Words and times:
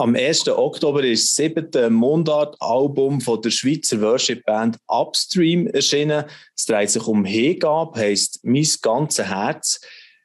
Am 0.00 0.14
1. 0.14 0.46
Oktober 0.50 1.02
ist 1.02 1.26
das 1.26 1.34
siebte 1.34 1.90
Mundart-Album 1.90 3.18
der 3.42 3.50
Schweizer 3.50 4.00
Worship-Band 4.00 4.78
Upstream 4.86 5.66
erschienen. 5.66 6.24
Es 6.54 6.66
dreht 6.66 6.90
sich 6.90 7.04
um 7.04 7.24
Hegab, 7.24 7.96
heisst 7.96 8.38
«Mein 8.44 8.68
ganzes 8.80 9.26
Herz». 9.26 9.80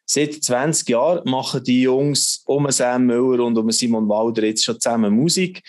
Seit 0.06 0.36
20 0.36 0.90
Jahren 0.90 1.28
machen 1.28 1.64
die 1.64 1.82
Jungs 1.82 2.44
um 2.46 2.70
Sam 2.70 3.08
Müller 3.08 3.46
und 3.46 3.58
um 3.58 3.72
Simon 3.72 4.08
Walder 4.08 4.44
jetzt 4.44 4.64
schon 4.64 4.80
zusammen 4.80 5.12
Musik. 5.12 5.64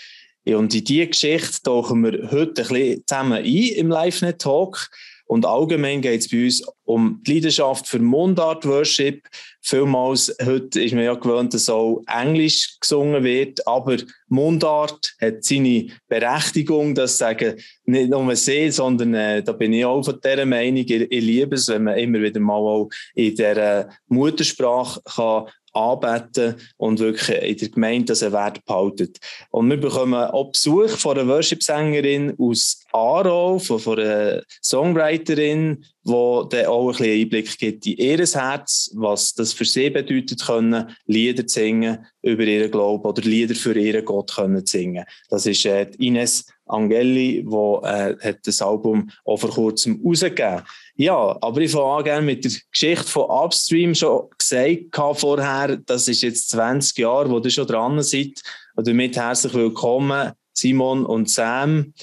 Und 0.45 0.75
in 0.75 0.85
diese 0.85 1.07
Geschichte 1.07 1.63
tauchen 1.63 2.05
wir 2.05 2.31
heute 2.31 2.61
ein 2.61 2.69
bisschen 2.69 3.05
zusammen 3.07 3.39
ein 3.39 3.47
im 3.47 3.89
Live-Net-Talk. 3.89 4.91
Und 5.35 5.47
allgemein 5.47 6.01
geht 6.01 6.21
es 6.21 6.31
bei 6.31 6.45
uns 6.45 6.65
um 6.85 7.21
die 7.27 7.35
Leidenschaft 7.35 7.89
für 7.89 7.99
Mundart-Worship. 7.99 9.27
Vielmals, 9.61 10.33
heute 10.41 10.81
ist 10.81 10.95
man 10.95 11.03
ja 11.03 11.15
gewöhnt, 11.15 11.53
dass 11.53 11.69
auch 11.69 12.05
Englisch 12.07 12.79
gesungen 12.79 13.25
wird, 13.25 13.67
aber 13.67 13.97
Mundart 14.29 15.13
hat 15.21 15.43
seine 15.43 15.89
Berechtigung, 16.07 16.95
das 16.95 17.19
sagen 17.19 17.57
nicht 17.85 18.11
nur 18.11 18.37
sie, 18.37 18.71
sondern 18.71 19.13
äh, 19.15 19.43
da 19.43 19.51
bin 19.51 19.73
ich 19.73 19.85
auch 19.85 20.05
von 20.05 20.21
dieser 20.23 20.47
Meinung, 20.47 20.85
ich, 20.85 20.89
ich 20.93 21.25
liebe 21.25 21.57
es, 21.57 21.67
wenn 21.67 21.83
man 21.83 21.99
immer 21.99 22.23
wieder 22.23 22.39
mal 22.39 22.55
auch 22.55 22.89
in 23.17 23.35
dieser 23.35 23.89
Muttersprache 24.07 25.03
kann 25.17 25.47
anbeten 25.75 26.57
und 26.77 27.01
wirklich 27.01 27.43
in 27.43 27.57
der 27.59 27.69
Gemeinde 27.69 28.07
das 28.07 28.23
Wert 28.23 28.65
behalten. 28.65 29.13
Und 29.51 29.71
wir 29.71 29.81
bekommen 29.81 30.15
auch 30.15 30.53
Besuch 30.53 30.91
von 30.91 31.19
einer 31.19 31.29
Worship-Sängerin 31.29 32.35
aus 32.39 32.81
Aarau, 32.93 33.59
von, 33.59 33.79
von 33.79 33.99
einer 33.99 34.43
Songwriterin, 34.63 35.85
die 36.05 36.11
dann 36.51 36.67
auch 36.67 36.89
ein 36.89 36.97
bisschen 36.97 37.21
Einblick 37.21 37.59
gibt 37.59 37.87
in 37.87 37.97
ihr 37.97 38.19
Herz, 38.19 38.91
was 38.95 39.35
das 39.35 39.53
für 39.53 39.65
sie 39.65 39.91
bedeutet, 39.91 40.45
können 40.45 40.95
Lieder 41.07 41.47
zu 41.47 41.61
singen 41.61 42.07
über 42.23 42.45
ihren 42.45 42.71
Glauben 42.71 43.05
oder 43.05 43.23
Lieder 43.23 43.55
für 43.55 43.79
ihren 43.79 44.05
Gott 44.05 44.35
können 44.35 44.65
zu 44.67 44.79
singen. 44.79 45.05
Das 45.31 45.47
ist 45.47 45.65
äh, 45.65 45.91
Ines 45.99 46.47
Angeli, 46.67 47.45
die 47.45 47.87
äh, 47.87 48.17
hat 48.21 48.39
das 48.45 48.63
Album 48.63 49.11
auch 49.25 49.39
vor 49.39 49.51
kurzem 49.51 50.01
rausgegeben 50.05 50.63
ja, 50.97 51.37
aber 51.41 51.61
ich 51.61 51.73
fange 51.73 52.05
gerne 52.05 52.25
mit 52.25 52.45
der 52.45 52.53
Geschichte 52.71 53.05
von 53.05 53.25
Upstream 53.25 53.95
schon 53.97 54.29
gesagt 54.39 55.19
vorher. 55.19 55.77
Das 55.77 56.07
ist 56.07 56.23
jetzt 56.23 56.51
20 56.51 56.99
Jahre, 56.99 57.31
wo 57.31 57.39
ihr 57.39 57.51
schon 57.51 57.67
dran 57.67 58.01
seid. 58.03 58.41
Und 58.77 58.87
damit 58.87 59.17
herzlich 59.17 59.55
willkommen, 59.55 60.33
Simon 60.53 61.05
und 61.05 61.29
Sam. 61.29 61.95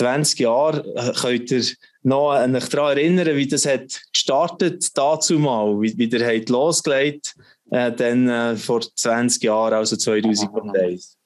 20 0.00 0.38
Jahre, 0.40 0.84
äh, 0.94 1.12
könnt 1.12 1.50
ihr 1.50 1.62
noch 2.02 2.30
euch 2.30 2.68
daran 2.68 2.96
erinnern, 2.96 3.36
wie 3.36 3.46
das 3.46 3.66
hat 3.66 4.00
gestartet 4.12 4.96
dazu 4.96 5.38
mal, 5.38 5.78
wie, 5.82 5.96
wie 5.98 6.08
ihr 6.08 6.26
habt 6.26 6.48
losgelegt, 6.48 7.36
äh, 7.70 7.92
dann 7.92 8.26
äh, 8.26 8.56
vor 8.56 8.80
20 8.80 9.42
Jahren, 9.42 9.74
also 9.74 9.96
2001. 9.96 11.18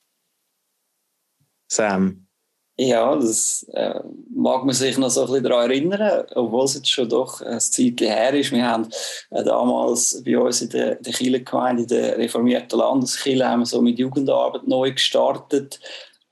Sam. 1.71 2.27
Ja, 2.77 3.15
das 3.15 3.65
äh, 3.73 4.01
mag 4.35 4.65
man 4.65 4.75
sich 4.75 4.99
noch 4.99 5.09
so 5.09 5.21
ein 5.21 5.27
bisschen 5.29 5.45
daran 5.45 5.71
erinnern, 5.71 6.27
obwohl 6.35 6.65
es 6.65 6.75
jetzt 6.75 6.91
schon 6.91 7.09
doch 7.09 7.41
ein 7.43 7.61
Zeit 7.61 8.01
her 8.01 8.35
ist. 8.35 8.51
Wir 8.51 8.69
haben 8.69 8.89
äh, 9.31 9.45
damals 9.45 10.21
bei 10.25 10.37
uns 10.37 10.63
in 10.63 10.71
der, 10.71 10.97
der 10.97 11.13
Kirchengemeinde, 11.13 11.83
in 11.83 11.89
der 11.89 12.19
reformierten 12.19 12.77
Landeskirche, 12.77 13.49
haben 13.49 13.61
wir 13.61 13.67
so 13.67 13.81
mit 13.81 14.01
Jugendarbeit 14.01 14.67
neu 14.67 14.91
gestartet 14.91 15.79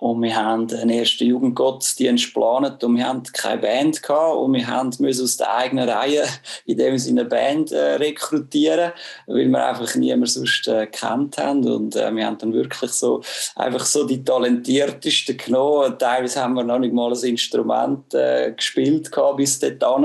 und 0.03 0.20
wir 0.20 0.34
haben 0.34 0.69
einen 0.72 0.91
ersten 0.91 1.27
Jugendgottesdienst 1.27 2.34
geplant 2.34 2.83
und 2.83 2.97
wir 2.97 3.06
haben 3.06 3.22
keine 3.22 3.62
Band 3.62 4.03
gehabt 4.03 4.36
und 4.36 4.53
wir 4.53 4.67
haben 4.67 4.91
müssen 4.98 5.22
aus 5.22 5.36
der 5.36 5.55
eigenen 5.55 5.89
Reihe 5.89 6.25
in 6.67 6.77
dem 6.77 6.98
Sinne 6.98 7.20
eine 7.20 7.31
Band 7.31 7.70
äh, 7.70 7.94
rekrutieren, 7.94 8.91
weil 9.28 9.47
wir 9.47 9.64
einfach 9.64 9.94
niemand 9.94 10.28
sonst 10.28 10.67
äh, 10.67 10.89
haben 11.00 11.31
und 11.69 11.94
äh, 11.94 12.12
wir 12.17 12.27
haben 12.27 12.36
dann 12.36 12.53
wirklich 12.53 12.91
so 12.91 13.22
einfach 13.55 13.84
so 13.84 14.05
die 14.05 14.25
talentiertesten 14.25 15.36
genommen. 15.36 15.97
Teilweise 15.97 16.42
haben 16.42 16.55
wir 16.55 16.64
noch 16.64 16.81
nicht 16.81 16.92
mal 16.92 17.12
ein 17.12 17.25
Instrument 17.25 18.12
äh, 18.12 18.55
gespielt 18.56 19.12
gehabt 19.12 19.37
bis 19.37 19.61
dahin. 19.61 20.05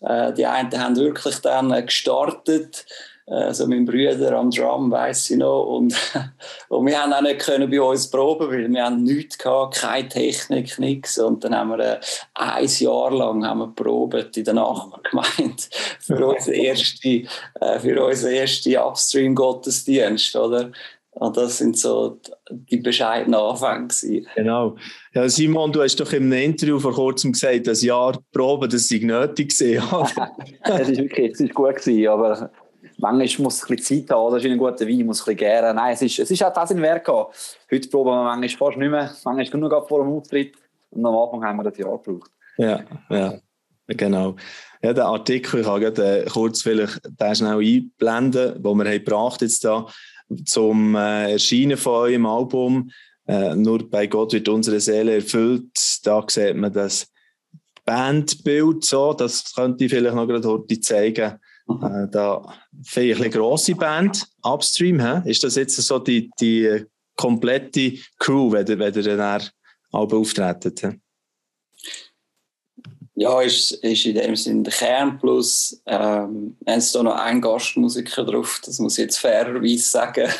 Äh, 0.00 0.32
die 0.32 0.46
einen 0.46 0.82
haben 0.82 0.96
wirklich 0.96 1.36
dann 1.36 1.70
äh, 1.70 1.84
gestartet 1.84 2.86
also 3.30 3.66
mein 3.66 3.84
Bruder 3.84 4.32
am 4.38 4.50
Drum, 4.50 4.90
weiß 4.90 5.30
ich 5.30 5.36
noch. 5.36 5.64
Und, 5.64 5.94
und 6.68 6.86
wir 6.86 7.02
haben 7.02 7.12
auch 7.12 7.20
nicht 7.20 7.40
können 7.40 7.70
bei 7.70 7.80
uns 7.80 8.10
proben, 8.10 8.48
weil 8.50 8.68
wir 8.70 8.84
haben 8.84 9.02
nichts 9.02 9.36
gehabt, 9.36 9.76
keine 9.76 10.08
Technik, 10.08 10.78
nichts. 10.78 11.18
Und 11.18 11.44
dann 11.44 11.54
haben 11.54 11.70
wir 11.70 11.78
äh, 11.78 12.00
ein 12.34 12.66
Jahr 12.66 13.12
lang 13.12 13.44
haben 13.44 13.58
wir 13.58 13.68
probiert 13.68 14.36
in 14.36 14.44
der 14.44 14.54
Nachbargemeinde 14.54 15.62
für 16.00 16.26
unseren 16.34 16.54
ersten, 16.54 17.28
äh, 17.60 17.78
für 17.78 18.04
unseren 18.04 18.32
ersten 18.32 18.76
Upstream-Gottesdienst, 18.76 20.34
oder? 20.36 20.70
Und 21.10 21.36
das 21.36 21.58
sind 21.58 21.76
so 21.76 22.20
die 22.48 22.76
bescheidenen 22.76 23.34
Anfänge. 23.34 24.24
Genau. 24.36 24.76
Ja, 25.12 25.28
Simon, 25.28 25.72
du 25.72 25.82
hast 25.82 25.96
doch 25.96 26.12
im 26.12 26.30
Interview 26.32 26.78
vor 26.78 26.94
kurzem 26.94 27.32
gesagt, 27.32 27.66
das 27.66 27.82
Jahr 27.82 28.16
Proben, 28.32 28.70
das 28.70 28.88
sei 28.88 29.00
nötig 29.02 29.58
gewesen. 29.58 29.82
es 30.62 30.88
ist 30.88 30.98
wirklich, 30.98 31.32
es 31.32 31.40
ist 31.40 31.54
gut 31.54 31.74
gewesen, 31.74 32.06
aber 32.06 32.52
manchmal 32.98 33.44
muss 33.44 33.56
es 33.56 33.68
ein 33.68 33.76
bisschen 33.76 34.06
Zeit 34.06 34.14
haben, 34.14 34.32
das 34.34 34.44
ist 34.44 34.50
ein 34.50 34.58
guter 34.58 34.86
Wein, 34.86 35.06
muss 35.06 35.20
ein 35.20 35.24
bisschen 35.24 35.36
gären. 35.36 35.76
Nein, 35.76 35.94
es 35.94 36.02
ist, 36.02 36.18
es 36.18 36.30
ist 36.30 36.44
auch 36.44 36.52
das 36.52 36.70
in 36.70 36.82
Werk 36.82 37.04
gehabt. 37.04 37.58
Heute 37.70 37.88
proben 37.88 38.10
wir 38.10 38.24
manchmal 38.24 38.48
fast 38.48 38.78
nicht 38.78 38.90
mehr, 38.90 39.14
manchmal 39.24 39.60
nur 39.60 39.88
vor 39.88 40.04
dem 40.04 40.12
Auftritt. 40.12 40.54
Und 40.90 41.06
am 41.06 41.16
Anfang 41.16 41.44
haben 41.44 41.56
wir 41.58 41.64
das 41.64 41.78
Jahr 41.78 41.98
gebraucht. 41.98 42.30
Ja, 42.56 42.80
ja, 43.08 43.34
genau. 43.86 44.36
Ja, 44.82 44.92
der 44.92 45.06
Artikel, 45.06 45.60
ich 45.60 45.66
kann 45.66 45.80
gerade, 45.80 46.22
äh, 46.22 46.26
kurz 46.26 46.62
vielleicht 46.62 47.00
den 47.04 47.34
schnell 47.34 47.58
einblenden, 47.58 48.62
den 48.62 48.76
wir 48.76 48.84
haben 48.84 49.04
gebracht 49.04 49.42
jetzt 49.42 49.64
da 49.64 49.86
zum 50.44 50.94
äh, 50.94 51.32
Erscheinen 51.32 51.76
von 51.76 51.92
eurem 51.92 52.26
Album. 52.26 52.90
Äh, 53.26 53.54
nur 53.54 53.88
bei 53.88 54.06
Gott 54.06 54.32
wird 54.32 54.48
unsere 54.48 54.80
Seele 54.80 55.16
erfüllt. 55.16 56.00
Da 56.04 56.24
sieht 56.28 56.56
man 56.56 56.72
das 56.72 57.10
Bandbild 57.84 58.84
so, 58.84 59.12
das 59.14 59.54
könnte 59.54 59.84
ich 59.84 59.90
vielleicht 59.90 60.14
noch 60.14 60.26
gerade 60.26 60.48
heute 60.48 60.80
zeigen. 60.80 61.38
Äh, 61.68 62.08
da 62.10 62.54
finde 62.82 63.10
ich 63.10 63.20
eine 63.20 63.30
grosse 63.30 63.74
Band, 63.74 64.26
Upstream. 64.42 65.00
He? 65.00 65.30
Ist 65.30 65.44
das 65.44 65.56
jetzt 65.56 65.76
so 65.76 65.98
die, 65.98 66.30
die 66.40 66.84
komplette 67.16 67.94
Crew, 68.18 68.52
wenn 68.52 68.66
ihr, 68.66 68.78
wenn 68.78 68.94
ihr 68.94 69.16
dann 69.16 69.42
auch 69.92 70.12
auftretet? 70.12 70.80
He? 70.80 70.88
Ja, 73.20 73.42
ist, 73.42 73.72
ist 73.72 74.06
in 74.06 74.14
dem 74.14 74.36
Sinne 74.36 74.62
der 74.62 74.72
Kern 74.72 75.18
plus 75.18 75.82
ähm, 75.86 76.56
haben 76.64 76.84
da 76.92 77.02
noch 77.02 77.16
einen 77.16 77.40
Gastmusiker 77.40 78.24
drauf, 78.24 78.60
das 78.64 78.78
muss 78.78 78.96
ich 78.96 79.06
jetzt 79.06 79.18
fairerweise 79.18 79.82
sagen. 79.82 80.30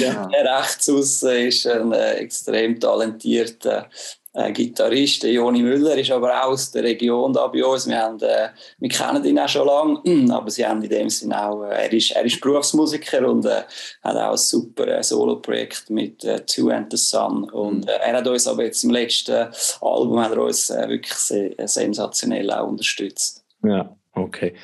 Ja. 0.00 0.26
der 0.32 0.58
rechts 0.58 0.88
ist 0.88 1.24
ein 1.24 1.92
äh, 1.92 2.14
extrem 2.14 2.80
talentierter 2.80 3.88
äh, 4.34 4.52
Gitarrist, 4.52 5.22
Joni 5.22 5.62
Müller, 5.62 5.96
ist 5.96 6.10
aber 6.10 6.30
auch 6.42 6.48
aus 6.48 6.70
der 6.72 6.82
Region 6.82 7.32
da 7.32 7.46
bei 7.46 7.64
uns. 7.64 7.88
Wir, 7.88 7.98
haben, 7.98 8.20
äh, 8.20 8.48
wir 8.78 8.88
kennen 8.88 9.24
ihn 9.24 9.38
auch 9.38 9.48
schon 9.48 9.66
lange, 9.66 10.32
aber 10.34 10.50
sie 10.50 10.66
haben 10.66 10.82
in 10.82 10.90
dem 10.90 11.08
Sinne 11.08 11.48
auch, 11.48 11.62
äh, 11.64 11.84
er, 11.84 11.92
ist, 11.92 12.10
er 12.10 12.24
ist 12.24 12.40
Berufsmusiker 12.40 13.28
und 13.28 13.46
äh, 13.46 13.62
hat 14.02 14.16
auch 14.16 14.32
ein 14.32 14.36
super 14.36 14.88
äh, 14.88 15.02
Solo-Projekt 15.02 15.88
mit 15.88 16.24
äh, 16.24 16.44
Two 16.44 16.68
and 16.70 16.90
the 16.90 16.96
Sun. 16.96 17.44
Und 17.50 17.88
äh, 17.88 17.92
er 17.92 18.16
hat 18.16 18.26
uns 18.26 18.46
aber 18.46 18.64
jetzt 18.64 18.82
im 18.82 18.90
letzten 18.90 19.48
Album 19.80 20.20
hat 20.20 20.32
er 20.32 20.42
uns 20.42 20.68
wirklich 20.70 21.14
se 21.14 21.54
sensationell 21.64 22.50
auch 22.50 22.68
unterstützt. 22.68 23.44
Ja, 23.62 23.96
okay. 24.14 24.54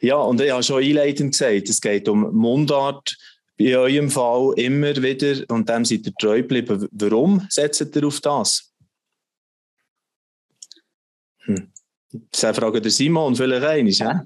Ja, 0.00 0.16
und 0.16 0.40
ich 0.40 0.50
habe 0.50 0.62
schon 0.62 0.82
einleitend 0.82 1.32
gesagt, 1.32 1.68
es 1.68 1.80
geht 1.80 2.08
um 2.08 2.32
Mundart 2.34 3.16
bei 3.58 3.76
eurem 3.76 4.10
Fall 4.10 4.52
immer 4.56 4.94
wieder 4.96 5.44
und 5.48 5.68
dem 5.68 5.84
seid 5.84 6.06
ihr 6.06 6.14
treu 6.20 6.42
geblieben. 6.42 6.88
Warum 6.92 7.46
setzt 7.48 7.96
ihr 7.96 8.06
auf 8.06 8.20
das? 8.20 8.73
Hm. 11.44 11.68
Das 12.30 12.56
fragen 12.56 12.82
der 12.82 12.90
Simon 12.90 13.34
vielleicht 13.34 13.64
eines, 13.64 13.98
ja? 13.98 14.24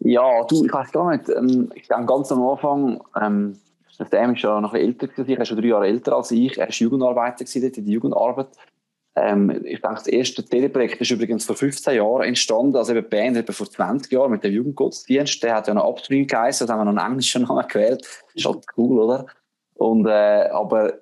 Ja, 0.00 0.44
du, 0.44 0.64
ich 0.64 0.72
weiß 0.72 0.92
gar 0.92 1.16
nicht. 1.16 1.28
Ähm, 1.28 1.70
ich 1.74 1.88
denke 1.88 2.06
ganz 2.06 2.30
am 2.32 2.42
Anfang, 2.42 3.02
ähm, 3.20 3.58
der 3.98 4.32
ist 4.32 4.42
ja 4.42 4.60
noch 4.60 4.74
älter 4.74 5.06
gewesen, 5.06 5.30
er 5.30 5.40
ist 5.40 5.48
schon 5.48 5.56
drei 5.56 5.68
Jahre 5.68 5.86
älter 5.86 6.14
als 6.16 6.30
ich, 6.30 6.58
er 6.58 6.66
war 6.66 6.70
Jugendarbeiter 6.70 7.44
in 7.54 7.72
der 7.72 7.82
Jugendarbeit. 7.84 8.48
Ähm, 9.14 9.50
ich 9.64 9.80
denke, 9.80 9.94
das 9.96 10.06
erste 10.06 10.44
Teleprojekt 10.44 11.00
ist 11.00 11.10
übrigens 11.10 11.46
vor 11.46 11.56
15 11.56 11.96
Jahren 11.96 12.24
entstanden, 12.24 12.76
also 12.76 12.92
eben 12.92 13.02
die 13.02 13.08
Band 13.08 13.36
etwa 13.38 13.52
vor 13.54 13.70
20 13.70 14.12
Jahren 14.12 14.30
mit 14.30 14.44
dem 14.44 14.52
Jugendgottesdienst, 14.52 15.42
der 15.42 15.54
hat 15.54 15.68
ja 15.68 15.74
noch 15.74 15.88
Upstream 15.88 16.26
geheißen, 16.26 16.66
da 16.66 16.74
haben 16.74 16.80
wir 16.80 16.92
noch 16.92 17.02
einen 17.02 17.12
englischen 17.12 17.42
Namen 17.44 17.66
gewählt, 17.66 18.02
das 18.02 18.34
ist 18.34 18.44
halt 18.44 18.66
cool, 18.76 19.00
oder? 19.00 19.26
Und, 19.74 20.06
äh, 20.06 20.48
aber 20.52 20.92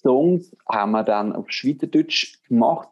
Songs 0.00 0.56
haben 0.66 0.92
wir 0.92 1.04
dann 1.04 1.34
auf 1.34 1.50
Schweizerdeutsch 1.50 2.42
gemacht 2.48 2.88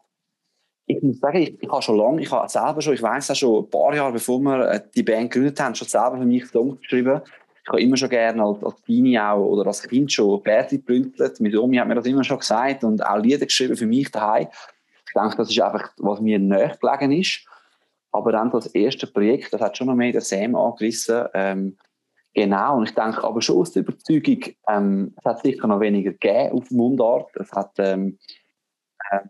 ich 0.87 1.03
muss 1.03 1.19
sagen, 1.19 1.37
ich, 1.37 1.61
ich 1.61 1.69
habe 1.69 1.81
schon 1.81 1.97
lange, 1.97 2.21
ich 2.21 2.31
habe 2.31 2.47
selber 2.47 2.81
schon, 2.81 2.93
ich 2.93 3.01
weiß 3.01 3.31
auch 3.31 3.35
schon 3.35 3.63
ein 3.63 3.69
paar 3.69 3.93
Jahre, 3.93 4.13
bevor 4.13 4.39
wir 4.39 4.71
äh, 4.71 4.81
die 4.95 5.03
Band 5.03 5.31
gegründet 5.31 5.59
haben, 5.59 5.75
schon 5.75 5.87
selber 5.87 6.17
für 6.17 6.25
mich 6.25 6.45
Songs 6.47 6.79
geschrieben. 6.79 7.21
Ich 7.61 7.67
habe 7.67 7.81
immer 7.81 7.97
schon 7.97 8.09
gerne 8.09 8.41
als, 8.41 8.63
als 8.63 8.81
Teenie 8.83 9.19
auch 9.19 9.43
oder 9.43 9.67
als 9.67 9.83
Kind 9.83 10.11
schon 10.11 10.41
Bärte 10.41 10.77
gebrüntelt. 10.77 11.39
Mit 11.41 11.57
Omi 11.57 11.75
hat 11.75 11.87
mir 11.89 11.95
das 11.95 12.05
immer 12.05 12.23
schon 12.23 12.39
gesagt 12.39 12.85
und 12.85 13.05
auch 13.05 13.17
Lieder 13.17 13.45
geschrieben 13.45 13.75
für 13.75 13.85
mich 13.85 14.09
daheim. 14.09 14.47
Ich 15.05 15.13
denke, 15.13 15.35
das 15.35 15.49
ist 15.49 15.59
einfach, 15.59 15.91
was 15.97 16.21
mir 16.21 16.39
näher 16.39 16.77
gelegen 16.79 17.11
ist. 17.11 17.45
Aber 18.13 18.31
dann 18.31 18.49
das 18.49 18.67
erste 18.67 19.07
Projekt, 19.07 19.53
das 19.53 19.59
hat 19.59 19.77
schon 19.77 19.87
noch 19.87 19.95
mehr 19.95 20.13
den 20.13 20.21
Sam 20.21 20.55
angerissen. 20.55 21.25
Ähm, 21.33 21.77
Genau, 22.37 22.77
und 22.77 22.87
ich 22.87 22.93
denke 22.93 23.23
aber 23.23 23.41
schon 23.41 23.57
aus 23.57 23.71
der 23.71 23.81
Überzeugung, 23.81 24.43
ähm, 24.69 25.15
es 25.17 25.25
hat 25.25 25.41
sicher 25.41 25.65
noch 25.65 25.79
weniger 25.79 26.11
gegeben 26.11 26.51
auf 26.51 26.69
Mundart. 26.69 27.35
Es 27.35 27.51
hat, 27.51 27.71
ähm, 27.79 28.19
äh, 29.09 29.21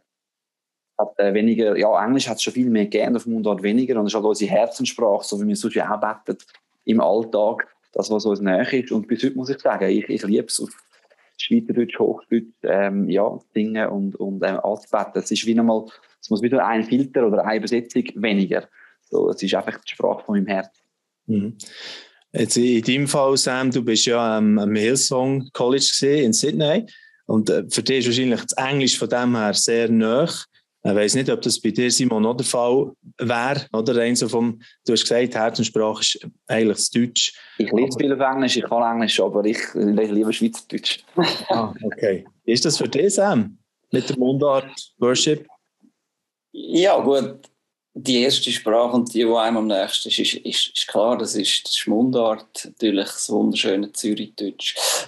hat 0.98 1.18
äh, 1.20 1.34
weniger, 1.34 1.78
ja, 1.78 2.06
Englisch 2.06 2.28
hat 2.28 2.38
es 2.38 2.44
schon 2.44 2.54
viel 2.54 2.70
mehr 2.70 2.86
gegeben, 2.86 3.16
auf 3.16 3.26
Mundart 3.26 3.64
weniger. 3.64 4.00
Und 4.00 4.08
es 4.08 4.12
ist 4.12 4.16
halt 4.16 4.26
unsere 4.26 4.52
Herzenssprache, 4.52 5.24
so 5.24 5.40
wie 5.42 5.48
wir 5.48 5.56
sonst 5.56 5.78
auch 5.80 6.24
beten 6.26 6.38
im 6.86 7.02
Alltag, 7.02 7.68
das, 7.94 8.10
was 8.10 8.26
uns 8.26 8.42
näher 8.42 8.72
ist. 8.72 8.92
Und 8.92 9.08
bis 9.08 9.24
heute 9.24 9.36
muss 9.36 9.50
ich 9.50 9.60
sagen, 9.60 9.90
ich, 9.90 10.08
ich 10.10 10.24
liebe 10.24 10.48
es 10.48 10.60
auf 10.60 10.70
Schweizerdeutsch, 11.38 12.00
Hochdeutsch, 12.00 12.46
ähm, 12.64 13.10
ja, 13.10 13.40
singen 13.54 13.88
und, 13.90 14.16
und 14.16 14.44
ähm, 14.44 14.60
anzubeten. 14.60 15.22
Es 15.22 15.32
ist 15.32 15.46
wie 15.46 15.54
nochmal, 15.54 15.86
es 16.20 16.30
muss 16.30 16.42
wieder 16.42 16.66
ein 16.66 16.84
Filter 16.84 17.28
oder 17.28 17.46
eine 17.46 17.58
Übersetzung 17.58 18.04
weniger. 18.16 18.68
So, 19.10 19.30
es 19.30 19.42
ist 19.42 19.54
einfach 19.54 19.80
die 19.80 19.92
Sprache 19.92 20.26
von 20.26 20.36
meinem 20.36 20.48
Herz. 20.48 20.70
Mhm. 21.28 21.58
Jetzt 22.34 22.58
in 22.58 22.82
deinem 22.82 23.08
Fall, 23.08 23.38
Sam, 23.38 23.72
du 23.72 23.84
bist 23.84 24.06
ja 24.06 24.38
am, 24.38 24.58
am 24.60 24.76
Hillsong 24.76 25.50
College 25.54 26.24
in 26.24 26.34
Sydney 26.34 26.86
und 27.26 27.50
äh, 27.50 27.64
für 27.70 27.84
dich 27.84 28.00
ist 28.00 28.08
wahrscheinlich 28.08 28.42
das 28.42 28.54
Englisch 28.54 28.98
von 28.98 29.10
dem 29.10 29.36
her 29.36 29.54
sehr 29.54 29.90
nah. 29.90 30.30
Ich 30.84 30.96
weiß 30.96 31.16
nicht, 31.16 31.30
ob 31.30 31.42
das 31.42 31.60
bei 31.60 31.72
dir, 31.72 31.92
Simon, 31.92 32.26
auch 32.26 32.38
der 32.38 32.46
Fall 32.46 32.92
wäre. 33.18 33.66
Oder 33.74 33.98
rein 33.98 34.16
so 34.16 34.30
vom, 34.30 34.62
du 34.86 34.94
hast 34.94 35.02
gesagt, 35.02 35.36
Herzenssprache 35.36 36.02
ist 36.02 36.28
eigentlich 36.48 36.78
das 36.78 36.90
Deutsch. 36.90 37.34
Ich 37.58 37.72
lese 37.72 37.98
viel 38.00 38.14
auf 38.14 38.20
Englisch, 38.20 38.58
ich 38.58 38.64
kann 38.64 38.96
Englisch, 38.96 39.20
aber 39.20 39.44
ich 39.44 39.60
lese 39.74 40.14
lieber 40.14 40.32
Schweizerdeutsch. 40.32 41.00
ah, 41.50 41.74
okay. 41.84 42.26
Ist 42.46 42.64
das 42.64 42.78
für 42.78 42.88
dich, 42.88 43.16
Sam? 43.16 43.58
Mit 43.92 44.10
der 44.10 44.18
Mundart 44.18 44.94
Worship? 45.00 45.46
Ja, 46.54 47.00
gut 47.00 47.40
die 48.00 48.22
erste 48.22 48.52
Sprache 48.52 48.96
und 48.96 49.12
die, 49.14 49.24
die 49.24 49.34
einem 49.34 49.58
am 49.58 49.66
nächsten 49.68 50.10
ist, 50.10 50.20
ist, 50.20 50.36
ist, 50.36 50.68
ist 50.68 50.88
klar, 50.88 51.18
das 51.18 51.36
ist, 51.36 51.64
das 51.66 51.72
ist 51.72 51.88
Mundart, 51.88 52.66
natürlich 52.66 53.08
das 53.08 53.30
wunderschöne 53.30 53.92
Zürichdeutsch. 53.92 54.76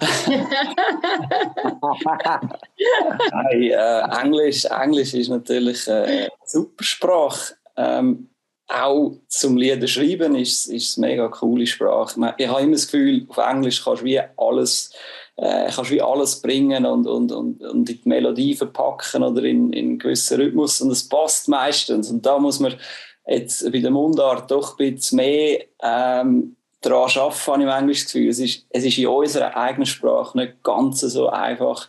hey, 3.48 3.70
äh, 3.70 4.02
Englisch, 4.20 4.64
Englisch 4.64 5.14
ist 5.14 5.28
natürlich 5.28 5.88
eine 5.88 6.30
super 6.44 6.82
Sprache. 6.82 7.54
Ähm, 7.76 8.28
auch 8.66 9.12
zum 9.28 9.56
Lieder 9.56 9.86
schreiben 9.86 10.34
ist, 10.36 10.66
ist 10.66 10.90
es 10.90 10.98
eine 10.98 11.08
mega 11.08 11.28
coole 11.28 11.66
Sprache. 11.66 12.34
Ich 12.38 12.48
habe 12.48 12.62
immer 12.62 12.72
das 12.72 12.86
Gefühl, 12.86 13.26
auf 13.28 13.38
Englisch 13.38 13.84
kannst 13.84 14.02
du 14.02 14.06
wie 14.06 14.20
alles 14.36 14.92
äh, 15.40 15.70
kannst 15.74 15.90
wie 15.90 16.02
alles 16.02 16.42
bringen 16.42 16.84
und, 16.84 17.06
und, 17.06 17.32
und, 17.32 17.62
und 17.62 17.88
in 17.88 17.96
die 18.02 18.08
Melodie 18.08 18.54
verpacken 18.54 19.22
oder 19.22 19.42
in, 19.42 19.72
in 19.72 19.86
einen 19.86 19.98
gewissen 19.98 20.38
Rhythmus 20.38 20.82
und 20.82 20.90
es 20.90 21.08
passt 21.08 21.48
meistens. 21.48 22.10
Und 22.10 22.26
da 22.26 22.38
muss 22.38 22.60
man 22.60 22.74
jetzt 23.26 23.64
bei 23.72 23.78
der 23.78 23.90
Mundart 23.90 24.50
doch 24.50 24.78
ein 24.78 24.92
bisschen 24.92 25.16
mehr 25.16 25.64
ähm, 25.82 26.56
daran 26.82 27.10
arbeiten, 27.16 27.46
habe 27.46 27.62
ich 27.62 27.68
im 27.68 27.68
Englisch 27.68 28.04
das 28.04 28.12
Gefühl. 28.12 28.28
Es 28.28 28.38
ist, 28.38 28.66
es 28.68 28.84
ist 28.84 28.98
in 28.98 29.06
unserer 29.06 29.56
eigenen 29.56 29.86
Sprache 29.86 30.36
nicht 30.36 30.62
ganz 30.62 31.00
so 31.00 31.28
einfach, 31.28 31.88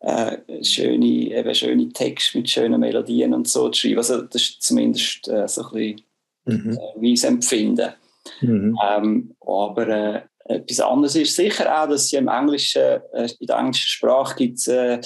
äh, 0.00 0.36
schöne, 0.62 1.30
eben 1.30 1.54
schöne 1.54 1.88
Texte 1.90 2.38
mit 2.38 2.50
schönen 2.50 2.80
Melodien 2.80 3.32
und 3.32 3.48
so 3.48 3.70
zu 3.70 3.80
schreiben. 3.80 3.98
Also 3.98 4.20
das 4.20 4.42
ist 4.42 4.62
zumindest 4.62 5.28
äh, 5.28 5.48
so 5.48 5.62
ein 5.62 5.72
bisschen 5.72 6.02
mhm. 6.44 6.78
äh, 6.78 6.98
mein 6.98 7.34
Empfinden. 7.34 7.92
Mhm. 8.40 8.78
Ähm, 8.86 9.34
aber 9.40 9.88
äh, 9.88 10.22
etwas 10.44 10.80
anderes 10.80 11.16
ist 11.16 11.36
sicher 11.36 11.82
auch, 11.82 11.88
dass 11.88 12.12
im 12.12 12.28
Englischen, 12.28 13.00
äh, 13.12 13.28
in 13.38 13.46
der 13.46 13.58
englischen 13.58 13.88
Sprache 13.88 14.36
gibt 14.36 14.58
es 14.58 14.66
äh, 14.66 15.00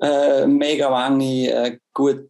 äh, 0.00 0.46
mega 0.46 1.08
Menge 1.08 1.50
äh, 1.50 1.78
gute 1.92 2.28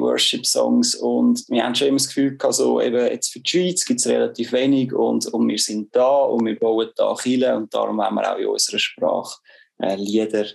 Worship-Songs 0.00 0.96
und 0.96 1.44
wir 1.48 1.64
haben 1.64 1.74
schon 1.74 1.88
immer 1.88 1.98
das 1.98 2.08
Gefühl 2.08 2.36
gehabt, 2.36 2.54
so 2.54 2.80
eben 2.80 3.06
jetzt 3.06 3.32
für 3.32 3.40
die 3.40 3.48
Schweiz 3.48 3.84
gibt 3.84 4.00
es 4.00 4.08
relativ 4.08 4.52
wenig 4.52 4.92
und, 4.92 5.26
und 5.26 5.48
wir 5.48 5.58
sind 5.58 5.94
da 5.94 6.18
und 6.24 6.44
wir 6.44 6.58
bauen 6.58 6.90
da 6.96 7.14
Chile 7.14 7.56
und 7.56 7.72
darum 7.72 7.98
wollen 7.98 8.14
wir 8.14 8.32
auch 8.32 8.38
in 8.38 8.46
unserer 8.46 8.78
Sprache 8.78 9.38
äh, 9.78 9.94
Lieder, 9.96 10.46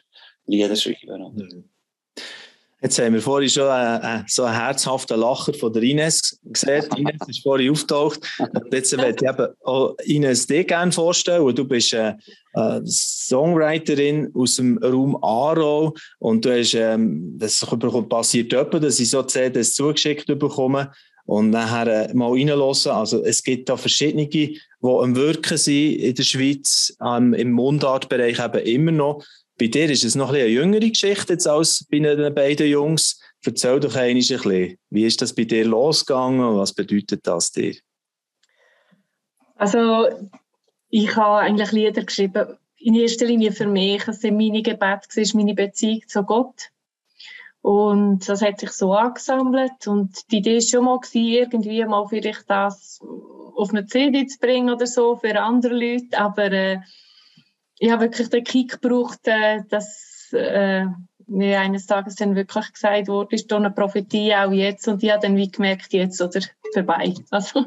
Lieder 0.46 0.76
schreiben. 0.76 1.34
Mhm. 1.34 1.71
Jetzt 2.84 2.98
haben 2.98 3.14
wir 3.14 3.22
vorhin 3.22 3.48
schon 3.48 3.68
einen, 3.68 4.22
äh, 4.22 4.24
so 4.28 4.44
einen 4.44 4.60
herzhaften 4.60 5.20
Lacher 5.20 5.54
von 5.54 5.72
der 5.72 5.84
Ines 5.84 6.40
gesehen. 6.44 6.84
Ines 6.98 7.28
ist 7.28 7.44
vorhin 7.44 7.72
auftaucht. 7.72 8.20
Und 8.40 8.74
jetzt 8.74 8.98
möchte 8.98 9.24
ich 9.24 9.30
eben 9.30 9.48
auch 9.64 9.96
Ines 10.04 10.48
dir 10.48 10.64
gerne 10.64 10.92
vorstellen. 10.92 11.54
Du 11.54 11.64
bist 11.64 11.94
eine 11.94 12.18
äh, 12.56 12.78
äh, 12.78 12.82
Songwriterin 12.84 14.32
aus 14.34 14.56
dem 14.56 14.80
Raum 14.80 15.16
Aarau 15.24 15.94
und 16.18 16.44
du 16.44 16.58
hast, 16.58 16.74
ähm, 16.74 17.38
das 17.38 17.64
passiert 18.10 18.52
etwa, 18.52 18.80
dass 18.80 19.00
ich 19.00 19.12
so 19.12 19.22
CDs 19.22 19.76
zugeschickt 19.76 20.26
bekomme 20.40 20.92
und 21.26 21.52
nachher 21.52 22.14
mal 22.16 22.32
reinlassen. 22.32 22.94
Also 22.94 23.24
es 23.24 23.44
gibt 23.44 23.70
da 23.70 23.78
verschiedene, 23.78 24.28
die 24.28 24.60
am 24.82 25.16
Wirken 25.16 25.58
sind 25.58 25.98
in 25.98 26.16
der 26.16 26.24
Schweiz, 26.24 26.98
im 27.00 27.52
Mundartbereich 27.52 28.40
eben 28.40 28.66
immer 28.66 28.92
noch. 28.92 29.24
Bei 29.60 29.68
dir 29.68 29.90
ist 29.90 30.04
es 30.04 30.16
noch 30.16 30.30
ein 30.30 30.36
eine 30.36 30.48
jüngere 30.48 30.90
Geschichte 30.90 31.34
jetzt 31.34 31.48
als 31.48 31.86
bei 31.90 32.00
den 32.00 32.34
beiden 32.34 32.68
Jungs. 32.68 33.20
Erzähl 33.46 33.80
doch 33.80 33.96
ein 33.96 34.16
bisschen, 34.16 34.78
wie 34.90 35.06
ist 35.06 35.22
das 35.22 35.34
bei 35.34 35.44
dir 35.44 35.66
losgegangen 35.66 36.40
und 36.42 36.58
was 36.58 36.74
bedeutet 36.74 37.26
das 37.28 37.52
dir? 37.52 37.76
Also 39.56 40.08
ich 40.90 41.16
habe 41.16 41.40
eigentlich 41.40 41.72
Lieder 41.72 42.04
geschrieben, 42.04 42.58
in 42.78 42.96
erster 42.96 43.26
Linie 43.26 43.52
für 43.52 43.68
mich. 43.68 44.08
Es 44.08 44.22
sind 44.22 44.38
meine 44.38 44.64
ist 45.22 45.36
meine 45.36 45.54
Beziehung 45.54 46.02
zu 46.08 46.24
Gott. 46.24 46.70
Und 47.62 48.28
das 48.28 48.42
hat 48.42 48.60
sich 48.60 48.72
so 48.72 48.94
angesammelt. 48.94 49.88
Und 49.88 50.32
die 50.32 50.38
Idee 50.38 50.56
war 50.56 50.62
schon 50.62 50.86
mal, 50.86 51.00
irgendwie 51.14 51.86
mal 51.86 52.08
vielleicht 52.08 52.50
das 52.50 53.00
auf 53.56 53.70
eine 53.70 53.86
CD 53.86 54.26
zu 54.26 54.40
bringen 54.40 54.74
oder 54.74 54.88
so 54.88 55.16
für 55.16 55.40
andere 55.40 55.76
Leute. 55.76 56.18
Aber 56.18 56.52
äh, 56.52 56.80
ich 57.82 57.90
habe 57.90 58.04
wirklich 58.04 58.30
den 58.30 58.44
Kick 58.44 58.80
gebraucht, 58.80 59.22
äh, 59.24 59.64
dass 59.68 60.30
äh, 60.34 60.86
mir 61.26 61.60
eines 61.60 61.88
Tages 61.88 62.16
dann 62.16 62.36
wirklich 62.36 62.72
gesagt 62.74 63.08
wurde, 63.08 63.36
ist 63.36 63.52
eine 63.52 63.72
Prophetie 63.72 64.36
auch 64.36 64.52
jetzt? 64.52 64.88
Und 64.88 65.02
ich 65.02 65.10
habe 65.10 65.26
dann 65.26 65.36
wie 65.36 65.50
gemerkt, 65.50 65.92
jetzt 65.92 66.22
oder? 66.22 66.42
Vorbei. 66.74 67.16
Also, 67.32 67.66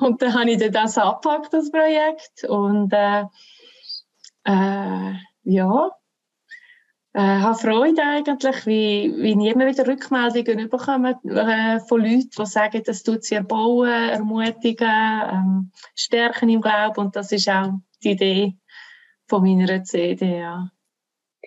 und 0.00 0.20
dann 0.20 0.34
habe 0.34 0.50
ich 0.50 0.58
dann 0.58 0.72
das 0.72 0.98
abgepackt, 0.98 1.54
das 1.54 1.70
Projekt. 1.70 2.44
Und 2.46 2.92
äh, 2.92 3.22
äh, 4.44 5.14
ja, 5.44 5.90
äh, 7.14 7.20
habe 7.20 7.58
Freude 7.58 8.02
eigentlich, 8.02 8.66
wie, 8.66 9.14
wie 9.16 9.30
ich 9.30 9.54
immer 9.54 9.66
wieder 9.66 9.86
Rückmeldungen 9.86 10.68
bekomme 10.68 11.18
äh, 11.24 11.80
von 11.80 12.02
Leuten, 12.02 12.28
die 12.38 12.46
sagen, 12.46 12.82
das 12.84 13.02
tut 13.02 13.24
sie 13.24 13.36
erbauen, 13.36 13.88
ermutigen, 13.88 15.22
ähm, 15.32 15.72
stärken 15.94 16.50
im 16.50 16.60
Glauben. 16.60 17.06
Und 17.06 17.16
das 17.16 17.32
ist 17.32 17.48
auch 17.48 17.72
die 18.04 18.10
Idee 18.10 18.58
von 19.28 19.42
meiner 19.42 19.82
CD, 19.84 20.38
ja. 20.38 20.70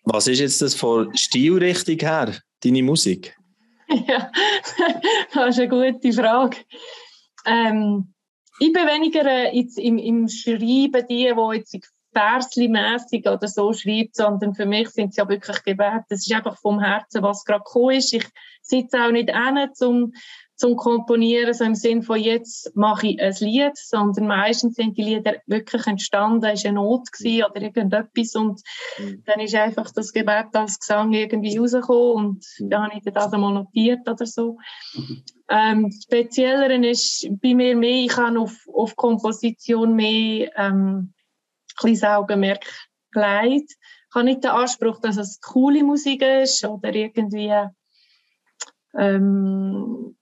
Was 0.05 0.27
ist 0.27 0.39
jetzt 0.39 0.61
das 0.61 0.75
von 0.75 1.15
Stilrichtung 1.15 1.99
her, 1.99 2.35
deine 2.63 2.83
Musik? 2.83 3.35
ja, 4.07 4.31
das 5.33 5.57
ist 5.57 5.59
eine 5.59 5.69
gute 5.69 6.13
Frage. 6.13 6.57
Ähm, 7.45 8.13
ich 8.59 8.73
bin 8.73 8.85
weniger 8.85 9.25
äh, 9.25 9.56
jetzt 9.56 9.77
im, 9.80 9.97
im 9.97 10.27
Schreiben 10.27 11.06
die, 11.07 11.33
die 11.33 11.56
jetzt 11.56 11.77
versli-mässig 12.13 13.27
oder 13.27 13.47
so 13.47 13.73
schreibt, 13.73 14.15
sondern 14.15 14.56
für 14.56 14.65
mich 14.65 14.89
sind 14.89 15.09
es 15.09 15.18
ja 15.18 15.30
wirklich 15.30 15.63
Gebete. 15.63 16.06
Das 16.09 16.25
ist 16.25 16.33
einfach 16.33 16.57
vom 16.59 16.80
Herzen, 16.80 17.23
was 17.23 17.45
gerade 17.45 17.63
gekommen 17.63 17.97
ist. 17.97 18.13
Ich 18.13 18.25
sitze 18.61 19.04
auch 19.04 19.11
nicht 19.11 19.30
hin, 19.31 19.69
um 19.81 20.13
zum 20.59 20.75
Komponieren, 20.75 21.54
so 21.54 21.63
im 21.63 21.73
Sinn 21.73 22.04
von 22.04 22.19
jetzt 22.19 22.75
mache 22.75 23.07
ich 23.07 23.21
ein 23.21 23.33
Lied, 23.39 23.78
sondern 23.78 24.28
meistens 24.28 24.75
sind 24.75 24.97
die 24.97 25.04
Lieder 25.04 25.35
wirklich 25.45 25.87
entstanden, 25.87 26.44
es 26.44 26.66
war 26.66 26.69
eine 26.69 26.80
Not 26.81 27.13
gewesen 27.13 27.45
oder 27.49 27.61
irgendetwas 27.61 28.35
und 28.35 28.61
mhm. 28.97 29.23
dann 29.25 29.39
ist 29.39 29.56
einfach 29.56 29.89
das 29.92 30.11
Gebet 30.11 30.47
als 30.51 30.78
Gesang 30.78 31.13
irgendwie 31.13 31.57
rausgekommen 31.57 32.13
und 32.13 32.45
mhm. 32.59 32.69
dann 32.69 32.83
habe 32.83 32.97
ich 32.97 33.13
das 33.13 33.31
einmal 33.31 33.54
notiert 33.54 34.01
oder 34.09 34.25
so. 34.25 34.57
Mhm. 34.95 35.23
Ähm, 35.47 35.92
Speziellere 35.92 36.75
ist 36.85 37.30
bei 37.42 37.54
mir 37.56 37.78
mehr, 37.78 38.04
ich 38.04 38.18
habe 38.18 38.37
auf, 38.37 38.68
auf 38.73 38.97
Komposition 38.97 39.95
mehr 39.95 40.51
ähm, 40.57 41.13
ein 41.81 42.04
Augenmerk 42.04 42.66
gelegt. 43.11 43.71
Ich 44.09 44.16
habe 44.16 44.25
nicht 44.25 44.44
den 44.44 44.51
Anspruch, 44.51 44.99
dass 44.99 45.16
es 45.16 45.39
coole 45.39 45.85
Musik 45.85 46.21
ist 46.21 46.66
oder 46.66 46.94
irgendwie 46.94 47.54
ähm, 48.97 50.18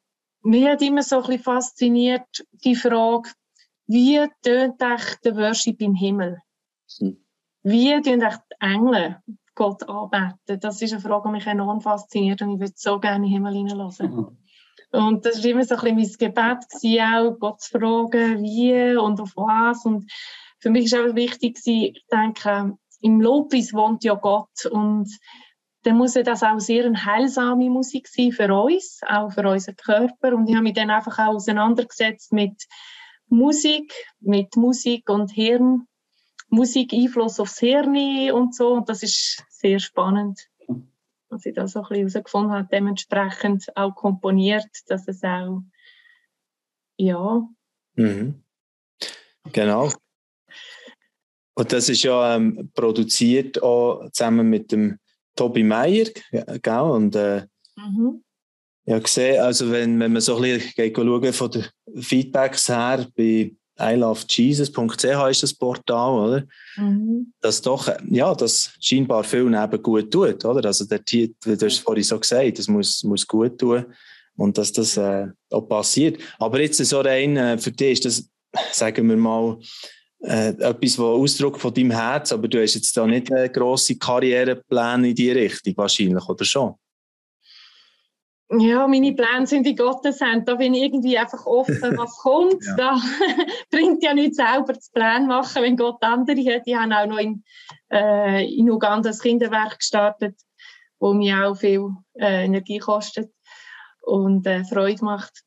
mich 0.48 0.66
hat 0.66 0.82
immer 0.82 1.04
so 1.04 1.18
ein 1.18 1.22
bisschen 1.24 1.44
fasziniert 1.44 2.46
die 2.64 2.76
Frage, 2.76 3.30
wie 3.86 4.26
tönt 4.42 4.82
echt 4.82 5.24
der 5.26 5.36
Worship 5.36 5.82
im 5.82 5.94
Himmel? 5.94 6.42
Hm. 7.00 7.18
Wie 7.64 8.02
tönt 8.02 8.24
echt 8.24 8.42
die 8.52 8.66
Engel 8.66 9.18
Gott 9.56 9.88
anbeten? 9.88 10.60
Das 10.60 10.82
ist 10.82 10.94
eine 10.94 11.02
Frage, 11.02 11.30
die 11.30 11.34
mich 11.34 11.48
enorm 11.48 11.82
fasziniert 11.82 12.42
und 12.42 12.52
ich 12.52 12.60
würde 12.60 12.74
so 12.76 13.00
gerne 13.00 13.18
in 13.18 13.24
den 13.24 13.32
Himmel 13.32 13.54
hineinlassen. 13.56 14.16
Mhm. 14.16 14.38
Und 14.92 15.26
das 15.26 15.44
war 15.44 15.52
immer 15.52 15.66
so 15.66 15.76
ein 15.76 15.96
bisschen 15.96 16.20
mein 16.20 16.34
Gebet, 16.34 16.70
gewesen, 16.70 17.14
auch 17.14 17.40
Gott 17.40 17.62
zu 17.62 17.78
fragen, 17.78 18.42
wie 18.42 18.96
und 18.96 19.20
auf 19.20 19.34
was. 19.36 19.86
Und 19.86 20.10
für 20.60 20.70
mich 20.70 20.92
war 20.94 21.10
auch 21.10 21.16
wichtig, 21.16 21.60
ich 21.66 22.06
denke, 22.10 22.78
im 23.02 23.20
Lobpreis 23.22 23.74
wohnt 23.74 24.06
ja 24.06 24.14
Gott 24.14 24.66
und 24.72 25.10
dann 25.88 25.98
muss 25.98 26.16
ja 26.16 26.24
das 26.24 26.44
auch 26.44 26.60
sehr 26.60 26.86
eine 26.86 27.06
heilsame 27.06 27.70
Musik 27.70 28.10
sein 28.10 28.34
für 28.34 28.54
uns, 28.54 29.00
auch 29.08 29.32
für 29.32 29.48
unseren 29.48 29.78
Körper. 29.78 30.36
Und 30.36 30.50
ich 30.50 30.56
habe 30.56 30.64
mich 30.64 30.74
dann 30.74 30.90
einfach 30.90 31.18
auch 31.18 31.36
auseinandergesetzt 31.36 32.34
mit 32.34 32.66
Musik, 33.30 33.94
mit 34.20 34.58
Musik 34.58 35.10
und 35.10 35.32
Hirn 35.32 35.88
Musik 36.50 36.94
Einfluss 36.94 37.40
aufs 37.40 37.60
Hirn 37.60 38.32
und 38.32 38.54
so. 38.54 38.74
Und 38.74 38.90
das 38.90 39.02
ist 39.02 39.46
sehr 39.50 39.80
spannend, 39.80 40.50
was 41.30 41.46
ich 41.46 41.54
da 41.54 41.68
so 41.68 41.80
ein 41.80 41.88
bisschen 41.88 42.10
herausgefunden 42.10 42.52
habe. 42.52 42.68
Dementsprechend 42.70 43.66
auch 43.78 43.96
komponiert, 43.96 44.68
dass 44.88 45.08
es 45.08 45.24
auch, 45.24 45.62
ja. 46.98 47.48
Mhm. 47.96 48.44
Genau. 49.54 49.90
Und 51.56 51.72
das 51.72 51.88
ist 51.88 52.04
ja 52.04 52.36
ähm, 52.36 52.72
produziert 52.74 53.64
auch 53.64 54.10
zusammen 54.12 54.50
mit 54.50 54.74
dem 54.74 55.00
Tobi 55.38 55.64
Meyer, 55.64 56.08
gell? 56.62 56.80
Und 56.80 57.16
äh, 57.16 57.44
mhm. 57.78 58.24
ja, 58.86 59.00
gesehen, 59.00 59.42
also 59.42 59.72
wenn, 59.72 60.00
wenn 60.00 60.12
man 60.12 60.22
so 60.22 60.36
ein 60.38 60.42
bisschen 60.42 60.94
schauen 60.96 61.34
von 61.34 61.52
den 61.52 61.66
Feedbacks 62.02 62.68
her 62.68 63.08
bei 63.16 63.54
ilovejesus.ch 63.80 65.30
ist 65.30 65.44
das 65.44 65.54
Portal, 65.54 66.12
oder? 66.12 66.44
Mhm. 66.76 67.34
Das 67.42 67.62
doch, 67.62 67.90
ja, 68.10 68.34
das 68.34 68.72
scheinbar 68.80 69.24
viel 69.24 69.54
eben 69.54 69.84
gut 69.84 70.12
tut, 70.12 70.44
oder? 70.44 70.66
Also 70.66 70.86
der 70.86 71.04
Titel, 71.04 71.36
du 71.44 71.54
hast 71.54 71.62
es 71.62 71.78
vorhin 71.78 72.04
so 72.04 72.20
gesagt, 72.20 72.60
das 72.60 72.68
muss, 72.68 73.04
muss 73.04 73.28
gut 73.28 73.58
tun 73.60 73.86
und 74.36 74.58
dass 74.58 74.72
das 74.72 74.98
äh, 74.98 75.28
auch 75.52 75.62
passiert. 75.62 76.20
Aber 76.40 76.60
jetzt 76.60 76.78
so 76.78 77.02
rein, 77.02 77.38
äh, 77.38 77.58
für 77.58 77.72
dich 77.72 78.04
ist 78.04 78.06
das, 78.06 78.30
sagen 78.72 79.08
wir 79.08 79.18
mal, 79.18 79.60
äh, 80.20 80.50
etwas, 80.50 80.98
was 80.98 81.06
Ausdruck 81.06 81.60
von 81.60 81.74
deinem 81.74 81.92
Herz, 81.92 82.32
aber 82.32 82.48
du 82.48 82.62
hast 82.62 82.76
jetzt 82.76 82.96
da 82.98 83.06
nicht 83.06 83.32
einen 83.32 83.52
grossen 83.52 84.00
Karriereplan 84.00 85.06
in 85.06 85.16
die 85.16 85.32
Richtung 85.32 85.74
wahrscheinlich, 85.78 86.28
oder 86.28 86.44
schon? 86.44 86.76
Ja, 88.50 88.88
meine 88.88 89.14
Pläne 89.14 89.46
sind 89.46 89.68
in 89.68 89.76
Gottes 89.76 90.22
Hand. 90.22 90.48
Da 90.48 90.56
bin 90.56 90.74
ich 90.74 90.84
irgendwie 90.84 91.18
einfach 91.18 91.46
offen, 91.46 91.98
was 91.98 92.18
kommt. 92.22 92.64
ja. 92.64 92.76
Da 92.78 93.02
bringt 93.72 94.02
ja 94.04 94.14
nicht 94.14 94.36
selber 94.36 94.80
zu 94.80 94.90
Plan 94.94 95.28
machen, 95.28 95.64
wenn 95.64 95.76
Gott 95.76 96.02
andere 96.02 96.42
hat. 96.54 96.66
Die 96.66 96.78
haben 96.78 96.94
auch 96.94 97.06
noch 97.08 97.18
in, 97.18 97.44
äh, 97.92 98.46
in 98.46 98.70
Uganda 98.70 99.10
ein 99.10 99.18
Kinderwerk 99.18 99.80
gestartet, 99.80 100.40
wo 101.00 101.14
mir 101.14 101.46
auch 101.46 101.56
viel 101.56 101.90
äh, 102.14 102.46
Energie 102.46 102.80
kostet 102.80 103.30
und 104.02 104.48
äh, 104.48 104.64
Freude 104.64 105.04
macht. 105.04 105.44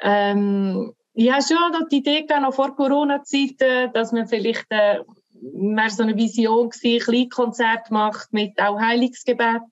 Ähm, 0.00 0.92
ja, 1.14 1.40
schon 1.40 1.88
die 1.90 1.98
Idee 1.98 2.26
noch 2.40 2.54
vor 2.54 2.74
Corona-Zeiten, 2.74 3.92
dass 3.92 4.12
man 4.12 4.26
vielleicht 4.26 4.66
äh, 4.70 5.00
mehr 5.52 5.90
so 5.90 6.02
eine 6.02 6.16
Vision 6.16 6.70
gewesen, 6.70 7.04
Kleinkonzert 7.04 7.90
macht 7.90 8.32
mit 8.32 8.60
auch 8.60 8.80
Heilungsgebet, 8.80 9.62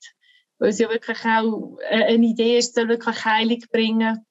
weil 0.59 0.69
es 0.69 0.79
ja 0.79 0.89
wirklich 0.89 1.25
auch 1.25 1.79
äh, 1.91 2.05
eine 2.05 2.27
Idee 2.27 2.59
ist, 2.59 2.75
soll 2.75 2.89
wirklich 2.89 3.25
Heilung 3.25 3.59
bringen. 3.73 4.25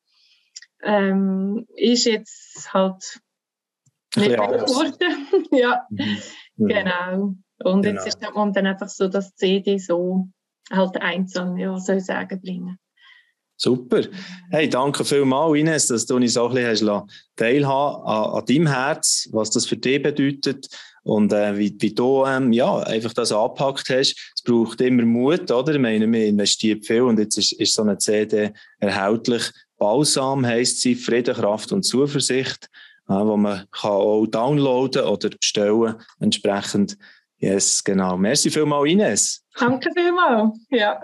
Ähm, 0.84 1.68
ist 1.76 2.06
jetzt 2.06 2.74
halt 2.74 3.20
nicht 4.16 4.36
geworden. 4.36 5.28
ja, 5.52 5.86
mhm. 5.90 6.18
mhm. 6.56 6.68
genau. 6.68 7.36
Und 7.64 7.82
genau. 7.84 7.96
jetzt 7.96 8.08
ist 8.08 8.22
es 8.22 8.54
dann 8.54 8.66
einfach 8.66 8.90
so, 8.90 9.08
dass 9.08 9.36
die 9.36 9.62
CD 9.62 9.78
so 9.78 10.28
halt 10.72 11.00
einzeln, 11.02 11.58
ja, 11.58 11.78
soll 11.78 11.98
ich 11.98 12.06
sagen, 12.06 12.42
bringen. 12.42 12.80
Super. 13.64 14.02
Hey, 14.50 14.68
danke 14.68 15.06
vielmals, 15.06 15.56
Ines, 15.56 15.86
dass 15.86 16.08
du 16.08 16.16
uns 16.16 16.36
auch 16.36 16.50
ein 16.50 16.56
bisschen 16.56 17.04
teilhaben 17.36 18.04
an, 18.08 18.40
an 18.40 18.46
deinem 18.48 18.66
Herz, 18.66 19.30
was 19.34 19.52
das 19.52 19.68
für 19.68 19.78
dich 19.78 20.02
bedeutet 20.02 20.68
und 21.04 21.32
äh, 21.32 21.56
wie, 21.56 21.76
wie 21.78 21.94
du 21.94 22.26
ähm, 22.26 22.52
ja, 22.54 22.80
einfach 22.80 23.14
das 23.14 23.32
angepackt 23.32 23.88
hast. 23.90 24.16
Es 24.36 24.42
braucht 24.44 24.82
immer 24.82 25.04
Mut, 25.06 25.52
oder? 25.52 25.76
Ich 25.76 25.80
meine, 25.80 26.12
wir 26.12 26.26
investieren 26.26 26.82
viel 26.82 27.04
und 27.04 27.20
jetzt 27.20 27.38
ist, 27.38 27.54
ist 27.54 27.76
so 27.76 27.84
eine 27.84 28.00
CD 28.00 28.52
erhältlich. 28.80 29.44
Balsam 29.78 30.44
heisst 30.44 30.82
sie 30.82 30.96
Frieden, 30.96 31.36
Kraft 31.36 31.72
und 31.72 31.84
Zuversicht, 31.84 32.68
äh, 33.10 33.14
wo 33.14 33.38
man 33.38 33.68
kann 33.70 33.92
auch 33.92 34.26
downloaden 34.26 35.04
oder 35.04 35.30
bestellen 35.30 35.98
Entsprechend, 36.20 36.98
yes, 37.38 37.84
genau. 37.84 38.18
Merci 38.18 38.50
vielmals, 38.50 38.90
Ines. 38.90 39.44
Danke 39.60 39.92
vielmals, 39.96 40.58
ja. 40.72 41.00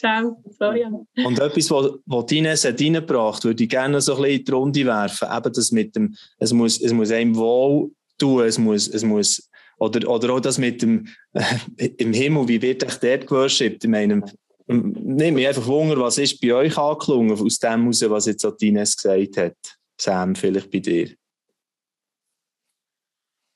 Ciao. 0.00 1.06
Und 1.24 1.38
etwas, 1.38 1.70
was, 1.70 1.92
was 2.06 2.32
Ines 2.32 2.64
hat 2.64 2.80
reingebracht 2.80 3.44
würde 3.44 3.62
ich 3.62 3.68
gerne 3.68 4.00
so 4.00 4.16
ein 4.16 4.22
bisschen 4.22 4.38
in 4.38 4.44
die 4.44 4.52
Runde 4.52 4.86
werfen. 4.86 5.28
Eben 5.30 5.52
das 5.52 5.72
mit 5.72 5.94
dem, 5.94 6.16
es 6.38 6.52
muss, 6.54 6.80
es 6.80 6.92
muss 6.94 7.10
einem 7.10 7.36
wohl 7.36 7.90
tun, 8.16 8.44
es 8.44 8.56
muss, 8.58 8.88
es 8.88 9.04
muss, 9.04 9.50
oder, 9.78 10.08
oder 10.08 10.32
auch 10.32 10.40
das 10.40 10.56
mit 10.56 10.80
dem, 10.80 11.06
äh, 11.34 11.44
im 11.98 12.14
Himmel, 12.14 12.48
wie 12.48 12.62
wird 12.62 12.82
euch 12.82 12.94
dort 12.94 13.26
geworshipped? 13.26 13.84
Ich 13.84 13.90
meine, 13.90 14.22
nehme 14.66 15.32
mich 15.32 15.48
einfach 15.48 15.66
Wunder, 15.66 15.98
was 15.98 16.16
ist 16.16 16.40
bei 16.40 16.54
euch 16.54 16.78
angeklungen, 16.78 17.38
aus 17.38 17.58
dem 17.58 17.82
heraus, 17.82 18.02
was 18.08 18.26
jetzt 18.26 18.62
Ines 18.62 18.96
gesagt 18.96 19.36
hat? 19.36 19.56
Sam, 20.00 20.34
vielleicht 20.34 20.70
bei 20.70 20.78
dir. 20.78 21.10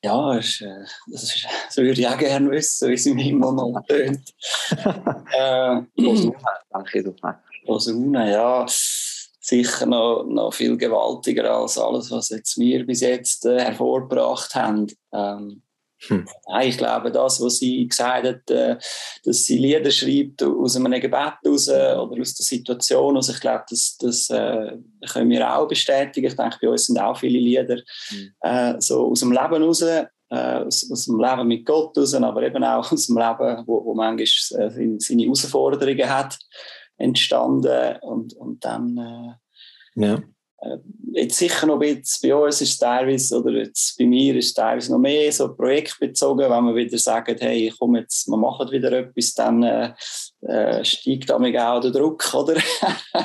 Ja, 0.05 0.37
ist, 0.37 0.61
äh, 0.61 0.85
das, 1.07 1.23
ist, 1.23 1.47
würde 1.79 1.99
ich 1.99 2.07
auch 2.07 2.19
gerne 2.19 2.51
wissen, 2.51 2.91
wie 2.91 2.95
es 2.95 3.07
im 3.07 3.17
Himmel 3.17 3.55
noch 3.55 3.81
tönt. 3.89 4.35
äh, 5.33 5.81
danke, 6.71 7.15
Posaune, 7.65 8.31
ja. 8.31 8.67
Sicher 8.69 9.87
noch, 9.87 10.25
noch 10.25 10.53
viel 10.53 10.77
gewaltiger 10.77 11.51
als 11.51 11.79
alles, 11.79 12.11
was 12.11 12.29
jetzt 12.29 12.59
wir 12.59 12.85
bis 12.85 13.01
jetzt 13.01 13.47
äh, 13.47 13.61
hervorgebracht 13.61 14.55
haben. 14.55 14.89
Ähm, 15.11 15.63
hm. 16.09 16.27
Nein, 16.49 16.69
ich 16.69 16.79
glaube, 16.79 17.11
das, 17.11 17.41
was 17.41 17.59
sie 17.59 17.87
gesagt 17.87 18.27
hat, 18.27 18.51
äh, 18.51 18.77
dass 19.25 19.45
sie 19.45 19.59
Lieder 19.59 19.91
schreibt 19.91 20.43
aus 20.43 20.77
einem 20.77 21.01
Gebet 21.01 21.35
raus 21.47 21.69
oder 21.69 22.21
aus 22.21 22.35
der 22.35 22.45
Situation. 22.45 23.17
Also 23.17 23.33
ich 23.33 23.41
glaube, 23.41 23.65
das, 23.69 23.97
das 23.99 24.31
äh, 24.31 24.77
können 25.13 25.31
wir 25.31 25.55
auch 25.55 25.69
bestätigen. 25.69 26.27
Ich 26.27 26.37
denke, 26.37 26.59
bei 26.61 26.69
uns 26.69 26.87
sind 26.87 26.99
auch 26.99 27.19
viele 27.19 27.39
Lieder 27.39 27.79
hm. 28.09 28.31
äh, 28.41 28.75
so 28.81 29.11
aus 29.11 29.21
dem 29.21 29.33
Leben 29.33 29.63
raus, 29.63 29.85
aus, 30.31 30.91
aus, 30.91 31.05
dem 31.05 31.21
Leben 31.21 31.47
mit 31.47 31.65
Gott 31.65 31.97
raus, 31.97 32.15
aber 32.15 32.43
eben 32.43 32.65
auch 32.65 32.91
aus 32.93 33.07
dem 33.07 33.17
Leben, 33.17 33.63
wo, 33.67 33.85
wo 33.85 33.95
manchmal 33.95 34.69
äh, 34.69 34.99
seine 34.99 35.23
Herausforderungen 35.23 36.09
hat, 36.09 36.39
entstanden. 36.97 37.97
Und, 38.03 38.35
und 38.35 38.65
dann 38.65 39.37
ja. 39.95 40.21
Äh, 40.65 40.79
jetzt 41.13 41.37
sicher 41.37 41.67
noch 41.67 41.81
ein 41.81 42.03
bei 42.23 42.35
uns 42.35 42.61
ist 42.61 42.73
es 42.73 42.79
teilweise, 42.79 43.39
oder 43.39 43.53
jetzt 43.53 43.97
bei 43.99 44.07
mir 44.07 44.37
ist 44.37 44.47
es 44.47 44.55
teilweise 44.55 44.93
noch 44.93 44.99
mehr 44.99 45.31
so 45.31 45.55
projektbezogen, 45.55 46.51
wenn 46.51 46.65
wir 46.65 46.75
wieder 46.75 46.99
sagen, 46.99 47.37
hey, 47.39 47.73
komm 47.79 47.97
jetzt, 47.97 48.27
wir 48.27 48.37
machen 48.37 48.71
wieder 48.71 48.93
etwas, 48.93 49.35
dann 49.35 49.63
äh, 49.63 49.93
äh, 50.43 50.85
steigt 50.85 51.31
damit 51.31 51.59
auch 51.59 51.81
der 51.81 51.91
Druck, 51.91 52.23
oder? 52.35 52.57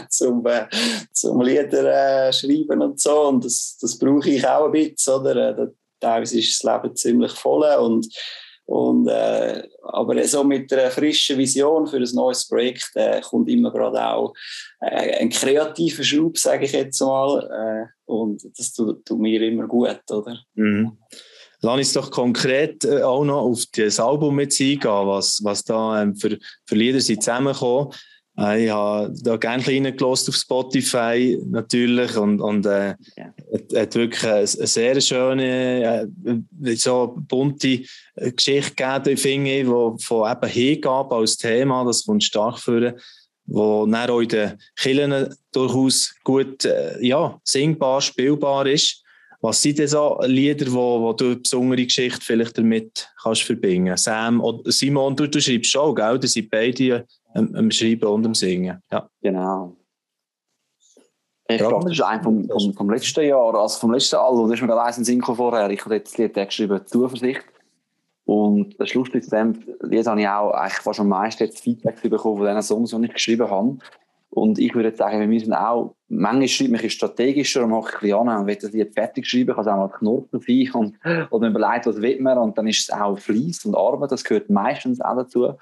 zum, 0.10 0.46
äh, 0.46 0.68
zum 1.14 1.42
Lieder 1.42 2.28
äh, 2.28 2.34
schreiben 2.34 2.82
und 2.82 3.00
so. 3.00 3.28
Und 3.28 3.46
das, 3.46 3.78
das 3.80 3.98
brauche 3.98 4.30
ich 4.30 4.46
auch 4.46 4.66
ein 4.66 4.72
bisschen, 4.72 5.14
oder? 5.14 5.58
Äh, 5.58 5.68
teilweise 6.00 6.40
ist 6.40 6.64
das 6.64 6.72
Leben 6.74 6.96
ziemlich 6.96 7.32
voll 7.32 7.66
und 7.80 8.08
und, 8.70 9.08
äh, 9.08 9.64
aber 9.82 10.24
so 10.28 10.44
mit 10.44 10.72
einer 10.72 10.92
frischen 10.92 11.40
Vision 11.40 11.88
für 11.88 11.98
ein 11.98 12.08
neues 12.14 12.48
Projekt 12.48 12.92
äh, 12.94 13.20
kommt 13.20 13.50
immer 13.50 13.72
gerade 13.72 14.14
auch 14.14 14.32
äh, 14.80 15.22
ein 15.22 15.32
kreativer 15.32 16.04
Schub, 16.04 16.38
sage 16.38 16.66
ich 16.66 16.74
jetzt 16.74 17.02
mal. 17.02 17.50
Äh, 17.50 17.88
und 18.06 18.44
das 18.56 18.72
tut, 18.72 19.04
tut, 19.04 19.20
mir 19.20 19.42
immer 19.42 19.66
gut, 19.66 20.00
oder? 20.12 20.38
Mhm. 20.54 21.00
Lass 21.62 21.78
uns 21.78 21.94
doch 21.94 22.12
konkret 22.12 22.86
äh, 22.86 23.02
auch 23.02 23.26
noch 23.26 23.42
auf 23.42 23.64
das 23.76 24.00
Album 24.00 24.36
mit 24.36 24.52
eingehen, 24.52 24.84
was, 24.84 25.44
was 25.44 25.64
da 25.64 26.04
ähm, 26.04 26.16
für, 26.16 26.38
für 26.68 26.76
Lieder 26.76 27.02
sind 27.02 27.24
zusammengekommen. 27.24 27.92
Ich 28.40 28.70
habe 28.70 29.14
da 29.22 29.38
gerne 29.38 29.66
reingelassen 29.66 30.30
auf 30.30 30.36
Spotify 30.36 31.38
natürlich 31.46 32.16
und, 32.16 32.40
und 32.40 32.66
äh, 32.66 32.96
ja. 33.18 33.34
hat, 33.76 33.96
wirklich 33.96 34.26
eine, 34.26 34.48
sehr 34.48 35.02
schöne, 35.02 36.10
äh, 36.64 36.76
so 36.76 37.18
bunte 37.28 37.82
äh, 38.16 38.32
Geschichte 38.32 38.76
gegeben, 38.76 39.18
finde 39.18 39.52
ich, 39.52 39.68
wo, 39.68 39.98
von 40.00 40.32
eben 40.32 40.50
Hingabe 40.50 41.16
als 41.16 41.38
Thema, 41.38 41.84
das 41.84 42.06
kommt 42.06 42.24
stark 42.24 42.60
vor, 42.60 42.94
wo 43.46 43.86
dann 43.86 44.10
auch 44.10 44.22
in 44.22 44.30
den 44.30 44.58
Kirchen 44.76 45.36
durchaus 45.52 46.16
gut 46.24 46.66
äh, 46.66 47.04
ja, 47.06 47.40
singbar, 47.44 48.00
spielbar 48.00 48.66
ist. 48.68 49.04
Was 49.42 49.62
sind 49.62 49.80
denn 49.80 49.88
so 49.88 50.20
Lieder, 50.26 50.72
wo, 50.72 51.02
wo 51.02 51.14
du 51.14 51.40
besondere 51.40 51.86
Geschichte 51.86 52.20
vielleicht 52.22 52.58
damit 52.58 53.10
kannst 53.22 53.44
verbinden? 53.44 53.96
Sam 53.96 54.42
oder 54.42 54.70
Simon, 54.72 55.16
du, 55.16 55.28
du 55.28 55.40
schreibst 55.40 55.72
schon, 55.72 55.96
gell? 55.96 56.20
Das 56.20 56.34
sind 56.34 56.50
beide 56.50 57.06
am, 57.34 57.56
am 57.56 57.72
Schreiben 57.72 58.10
und 58.10 58.26
am 58.26 58.36
Singen. 58.36 58.82
Ja. 58.92 59.10
Genau. 59.22 59.76
Ich 61.48 61.58
glaube, 61.58 61.86
das 61.86 61.94
ist 61.94 62.02
ein 62.02 62.22
vom, 62.22 62.48
vom, 62.48 62.74
vom 62.74 62.90
letzten 62.92 63.26
Jahr, 63.26 63.56
also 63.56 63.80
vom 63.80 63.92
letzten 63.92 64.18
Album. 64.18 64.48
Da 64.48 64.54
ist 64.54 64.62
mir 64.62 64.68
gerade 64.68 64.84
eins 64.84 64.98
in 65.00 65.04
Sinn 65.04 65.24
vorher. 65.24 65.70
Ich 65.72 65.84
habe 65.84 65.96
jetzt 65.96 66.12
das 66.12 66.18
Lied 66.18 66.34
geschrieben, 66.36 66.82
Zuversicht. 66.86 67.44
Und 68.26 68.80
das 68.80 68.94
lustig 68.94 69.24
zu 69.24 69.32
dem 69.32 69.64
Lied 69.82 70.06
habe 70.06 70.22
ich 70.22 70.28
auch 70.28 70.52
eigentlich 70.52 70.74
fast 70.74 71.00
am 71.00 71.08
meisten 71.08 71.44
jetzt 71.44 71.62
Feedback 71.62 72.00
bekommen 72.04 72.38
von 72.38 72.46
diesen 72.46 72.62
Songs, 72.62 72.92
die 72.92 73.06
ich 73.06 73.14
geschrieben 73.14 73.50
habe. 73.50 73.78
Und 74.32 74.60
ich 74.60 74.76
würde 74.76 74.96
sagen, 74.96 75.30
wir 75.30 75.40
sind 75.40 75.54
auch, 75.54 75.96
manchmal 76.08 76.48
schreibt 76.48 76.72
mich 76.72 76.94
strategischer 76.94 77.64
und 77.64 77.72
mache 77.72 77.90
ich 77.90 77.96
ein 77.96 78.00
bisschen 78.02 78.30
an 78.30 78.42
und 78.42 78.48
will 78.48 78.56
das 78.56 78.72
Lied 78.72 78.94
fertig 78.94 79.26
schreiben, 79.26 79.56
kann 79.56 79.62
es 79.62 79.68
auch 79.68 79.78
mal 79.78 79.90
Knorpel 79.90 80.40
sein 80.40 80.72
und, 80.74 80.98
oder 81.32 81.50
man 81.50 81.56
überlegt, 81.56 81.88
was 81.88 82.02
will 82.02 82.22
man 82.22 82.38
und 82.38 82.58
dann 82.58 82.68
ist 82.68 82.82
es 82.82 82.92
auch 82.92 83.18
Fleiss 83.18 83.66
und 83.66 83.76
Arbeit, 83.76 84.12
das 84.12 84.24
gehört 84.24 84.50
meistens 84.50 85.02
auch 85.02 85.16
dazu. 85.16 85.54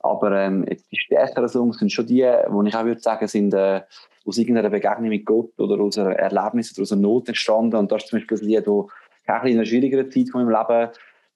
Aber 0.00 0.32
ähm, 0.32 0.64
jetzt 0.68 0.90
die 0.92 0.98
stärkeren 0.98 1.48
Songs 1.48 1.78
sind 1.78 1.90
schon 1.90 2.06
die, 2.06 2.22
wo 2.48 2.62
ich 2.62 2.74
auch 2.76 2.84
würde 2.84 3.00
sagen, 3.00 3.26
sind 3.28 3.54
äh, 3.54 3.80
aus 4.26 4.38
irgendeiner 4.38 4.70
Begegnung 4.70 5.08
mit 5.08 5.24
Gott 5.24 5.58
oder 5.58 5.80
aus 5.82 5.98
einer 5.98 6.14
Erlebnis 6.14 6.72
oder 6.74 6.82
aus 6.82 6.92
einer 6.92 7.00
Not 7.00 7.28
entstanden. 7.28 7.76
Und 7.76 7.90
das 7.90 8.04
ist 8.04 8.10
zum 8.10 8.18
Beispiel 8.18 8.38
ein 8.38 8.44
Lied, 8.44 8.66
das 8.66 9.44
in 9.44 9.56
einer 9.56 9.64
schwierigeren 9.64 10.10
Zeit 10.10 10.28
von 10.30 10.44
meinem 10.44 10.56
Leben 10.56 10.90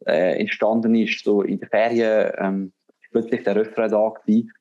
äh, 0.07 0.41
entstanden 0.41 0.95
ist, 0.95 1.25
so 1.25 1.43
in 1.43 1.59
den 1.59 1.69
Ferien, 1.69 2.33
ähm, 2.39 2.73
plötzlich 3.11 3.43
der 3.45 3.57
Refrain 3.57 3.91
da 3.91 4.09
gewesen. 4.09 4.53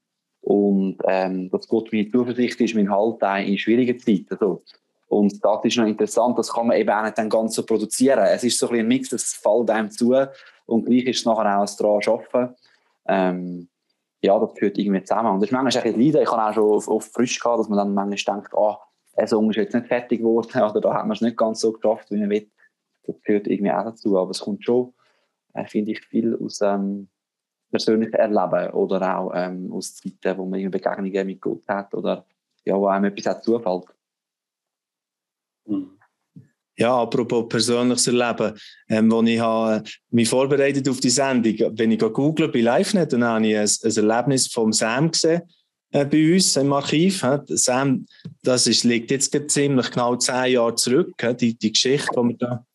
Und 0.41 0.98
ähm, 1.05 1.50
dass 1.51 1.67
Gott 1.67 1.91
mir 1.91 2.10
Zuversicht 2.10 2.60
ist, 2.62 2.75
mein 2.75 2.89
Halt 2.89 3.22
in 3.46 3.58
schwierigen 3.58 4.00
Zeiten. 4.00 4.38
So. 4.39 4.63
Und 5.08 5.43
das 5.43 5.65
ist 5.65 5.77
noch 5.77 5.88
interessant, 5.88 6.38
das 6.38 6.53
kann 6.53 6.67
man 6.67 6.77
eben 6.77 6.89
auch 6.89 7.03
nicht 7.03 7.17
dann 7.17 7.29
ganz 7.29 7.55
so 7.55 7.65
produzieren. 7.65 8.19
Es 8.19 8.43
ist 8.43 8.58
so 8.58 8.69
ein, 8.69 8.79
ein 8.79 8.88
Mix, 8.88 9.10
das 9.10 9.34
fällt 9.34 9.69
einem 9.69 9.89
zu 9.89 10.15
und 10.65 10.86
gleich 10.86 11.05
ist 11.05 11.19
es 11.19 11.25
nachher 11.25 11.60
auch 11.60 11.77
daran 11.77 12.01
arbeiten. 12.05 12.55
Ähm, 13.08 13.69
ja, 14.22 14.38
das 14.38 14.51
führt 14.58 14.77
irgendwie 14.77 15.03
zusammen. 15.03 15.31
Und 15.34 15.39
das 15.39 15.50
ist 15.50 15.53
manchmal 15.53 15.84
ein 15.84 15.93
bisschen 15.93 16.05
leiden. 16.05 16.22
Ich 16.22 16.31
habe 16.31 16.43
auch 16.43 16.53
schon 16.53 16.93
oft 16.93 17.12
frisch 17.12 17.39
gehabt, 17.39 17.60
dass 17.60 17.69
man 17.69 17.77
dann 17.77 17.93
manchmal 17.93 18.36
denkt, 18.36 18.53
ah, 18.53 18.79
ein 19.15 19.27
Song 19.27 19.50
ist 19.50 19.55
jetzt 19.55 19.74
nicht 19.74 19.88
fertig 19.88 20.19
geworden 20.19 20.62
oder 20.69 20.79
da 20.79 20.93
hat 20.93 21.08
man 21.08 21.15
es 21.15 21.22
nicht 21.22 21.38
ganz 21.38 21.60
so 21.60 21.72
geschafft, 21.72 22.12
wie 22.12 22.17
man 22.17 22.29
will. 22.29 22.50
Das 23.05 23.19
gehört 23.24 23.48
irgendwie 23.48 23.72
auch 23.72 23.84
dazu. 23.84 24.17
Aber 24.17 24.31
es 24.31 24.41
kommt 24.41 24.63
schon, 24.63 24.93
äh, 25.53 25.65
finde 25.65 25.91
ich, 25.91 26.01
viel 26.01 26.38
aus 26.38 26.62
ähm, 26.62 27.08
persönlichen 27.70 28.14
Erleben 28.14 28.72
oder 28.74 29.18
auch 29.18 29.32
ähm, 29.36 29.72
aus 29.72 29.96
Zeiten, 29.96 30.38
wo 30.38 30.46
man 30.46 30.72
Begegnungen 30.72 31.28
mit 31.28 31.42
Gott 31.42 31.68
hat 31.68 31.94
oder 31.94 32.26
ja, 32.66 32.76
wo 32.76 32.88
einem 32.88 33.06
etwas 33.06 33.36
auch 33.36 33.42
zufällt. 33.42 33.86
Ja, 36.78 37.02
apropos 37.02 37.50
persönliches 37.50 38.08
Erleben, 38.08 38.58
ähm, 38.88 39.14
als 39.14 39.28
ich 39.28 39.40
habe, 39.40 39.84
mich 40.12 40.30
vorbereitet 40.30 40.88
auf 40.88 41.00
die 41.00 41.10
Sendung, 41.10 41.78
wenn 41.78 41.92
ich 41.92 42.00
google 42.00 42.48
bei 42.48 42.62
LiveNet, 42.62 43.12
dann 43.14 43.24
habe 43.24 43.48
ich 43.48 43.58
ein, 43.58 43.68
ein 43.84 44.10
Erlebnis 44.10 44.48
vom 44.48 44.72
Sam 44.72 45.12
gesehen, 45.12 45.42
äh, 45.92 46.06
bei 46.06 46.34
uns 46.34 46.56
im 46.56 46.72
Archiv. 46.72 47.24
Äh. 47.24 47.40
Sam, 47.48 48.06
das 48.44 48.68
ist, 48.68 48.84
liegt 48.86 49.12
jetzt 49.12 49.36
ziemlich 49.52 49.92
genau 49.92 50.16
zehn 50.16 50.54
Jahre 50.54 50.76
zurück, 50.76 51.22
äh, 51.22 51.36
die, 51.36 51.58
die 51.58 51.74
Geschichte, 51.74 52.12
die 52.16 52.30
wir 52.30 52.38
da 52.38 52.66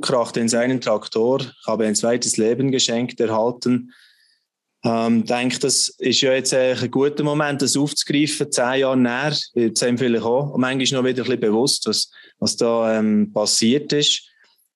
krachte 0.00 0.40
in 0.40 0.48
seinen 0.48 0.80
Traktor, 0.80 1.40
habe 1.66 1.86
ein 1.86 1.94
zweites 1.94 2.36
Leben 2.36 2.70
geschenkt 2.70 3.20
erhalten. 3.20 3.92
Ähm, 4.82 5.24
denke, 5.24 5.58
das 5.58 5.88
ist 5.98 6.22
ja 6.22 6.32
jetzt 6.32 6.54
ein 6.54 6.90
guter 6.90 7.22
Moment, 7.22 7.60
das 7.60 7.76
aufzugreifen, 7.76 8.50
zehn 8.50 8.80
Jahre 8.80 8.96
näher, 8.96 9.36
jetzt 9.54 9.82
haben 9.82 9.98
vielleicht 9.98 10.24
auch, 10.24 10.50
und 10.50 10.60
manchmal 10.60 11.02
noch 11.02 11.08
wieder 11.08 11.22
ein 11.22 11.26
bisschen 11.26 11.40
bewusst, 11.40 11.86
was, 11.86 12.10
was 12.38 12.56
da 12.56 12.98
ähm, 12.98 13.30
passiert 13.32 13.92
ist. 13.92 14.22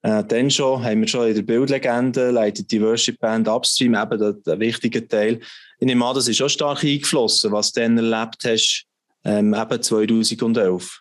Äh, 0.03 0.23
dann 0.25 0.51
schon, 0.51 0.85
haben 0.85 1.01
wir 1.01 1.09
schon 1.09 1.29
in 1.29 1.35
der 1.35 1.43
Bildlegende, 1.43 2.31
leitet 2.31 2.71
die 2.71 2.83
Worship 2.83 3.19
Band 3.19 3.49
Upstream, 3.49 3.95
eben 3.95 4.19
der, 4.19 4.35
der 4.35 4.61
wichtige 4.61 5.09
Teil. 5.09 5.41
Ich 5.79 5.87
nehme 5.87 6.05
an, 6.05 6.15
das 6.15 6.29
ist 6.29 6.43
auch 6.43 6.49
stark 6.49 6.85
eingeflossen, 6.85 7.53
was 7.53 7.73
du 7.73 7.81
dann 7.81 7.97
erlebt 7.97 8.45
hast, 8.45 8.85
ähm, 9.25 9.55
eben 9.55 9.83
2011. 9.83 11.01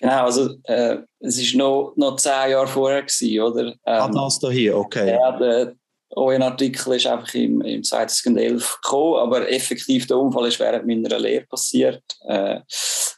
Genau, 0.00 0.24
also 0.24 0.56
äh, 0.64 0.98
es 1.20 1.38
war 1.38 1.58
noch, 1.58 1.92
noch 1.96 2.16
zehn 2.16 2.50
Jahre 2.50 2.66
vorher, 2.66 3.02
gewesen, 3.02 3.40
oder? 3.40 3.66
Ähm, 3.68 3.76
ah, 3.84 4.08
das 4.08 4.40
da 4.40 4.50
hier, 4.50 4.76
okay. 4.76 5.10
Ja, 5.10 5.38
der, 5.38 5.74
euer 6.10 6.40
Artikel 6.40 6.94
ist 6.94 7.06
einfach 7.06 7.34
im, 7.34 7.60
im 7.60 7.82
2011 7.82 8.80
gekommen, 8.82 9.20
aber 9.20 9.50
effektiv 9.50 10.06
der 10.06 10.18
Unfall 10.18 10.48
ist 10.48 10.58
während 10.58 10.86
meiner 10.86 11.18
Lehre 11.18 11.46
passiert. 11.46 12.02
Äh, 12.26 12.60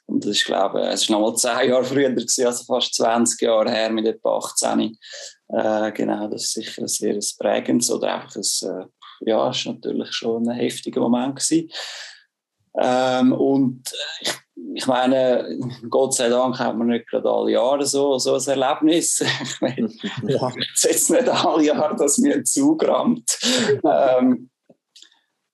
und 0.06 0.24
das 0.24 0.32
ist, 0.32 0.44
glaube 0.44 0.80
ich, 0.80 0.86
es 0.86 1.02
ist 1.02 1.10
nochmal 1.10 1.36
zehn 1.36 1.70
Jahre 1.70 1.84
früher 1.84 2.10
gewesen, 2.10 2.46
also 2.46 2.64
fast 2.64 2.94
20 2.94 3.40
Jahre 3.42 3.70
her 3.70 3.90
mit 3.90 4.06
etwa 4.06 4.38
18. 4.38 4.98
Äh, 5.48 5.92
genau, 5.92 6.28
das 6.28 6.42
ist 6.42 6.54
sicher 6.54 6.82
ein 6.82 6.88
sehr 6.88 7.18
prägendes 7.38 7.90
oder 7.90 8.14
einfach 8.14 8.36
ein, 8.36 8.42
äh, 8.42 9.30
ja, 9.30 9.50
ist 9.50 9.66
natürlich 9.66 10.12
schon 10.12 10.48
ein 10.48 10.56
heftiger 10.56 11.00
Moment 11.00 11.36
gewesen. 11.36 11.70
Ähm, 12.78 13.32
und 13.32 13.82
ich 14.20 14.32
ich 14.74 14.86
meine, 14.86 15.58
Gott 15.88 16.14
sei 16.14 16.28
Dank 16.28 16.58
hat 16.58 16.76
man 16.76 16.88
nicht 16.88 17.08
gerade 17.08 17.28
alle 17.28 17.52
Jahre 17.52 17.84
so, 17.86 18.18
so 18.18 18.34
ein 18.34 18.60
Erlebnis. 18.60 19.24
Ich 19.42 19.60
meine, 19.60 19.90
ja. 20.26 20.52
jetzt 20.82 21.10
nicht 21.10 21.28
alle 21.28 21.64
Jahre, 21.64 21.96
dass 21.96 22.18
mir 22.18 22.42
zugerammt. 22.44 23.38
ähm, 23.84 24.50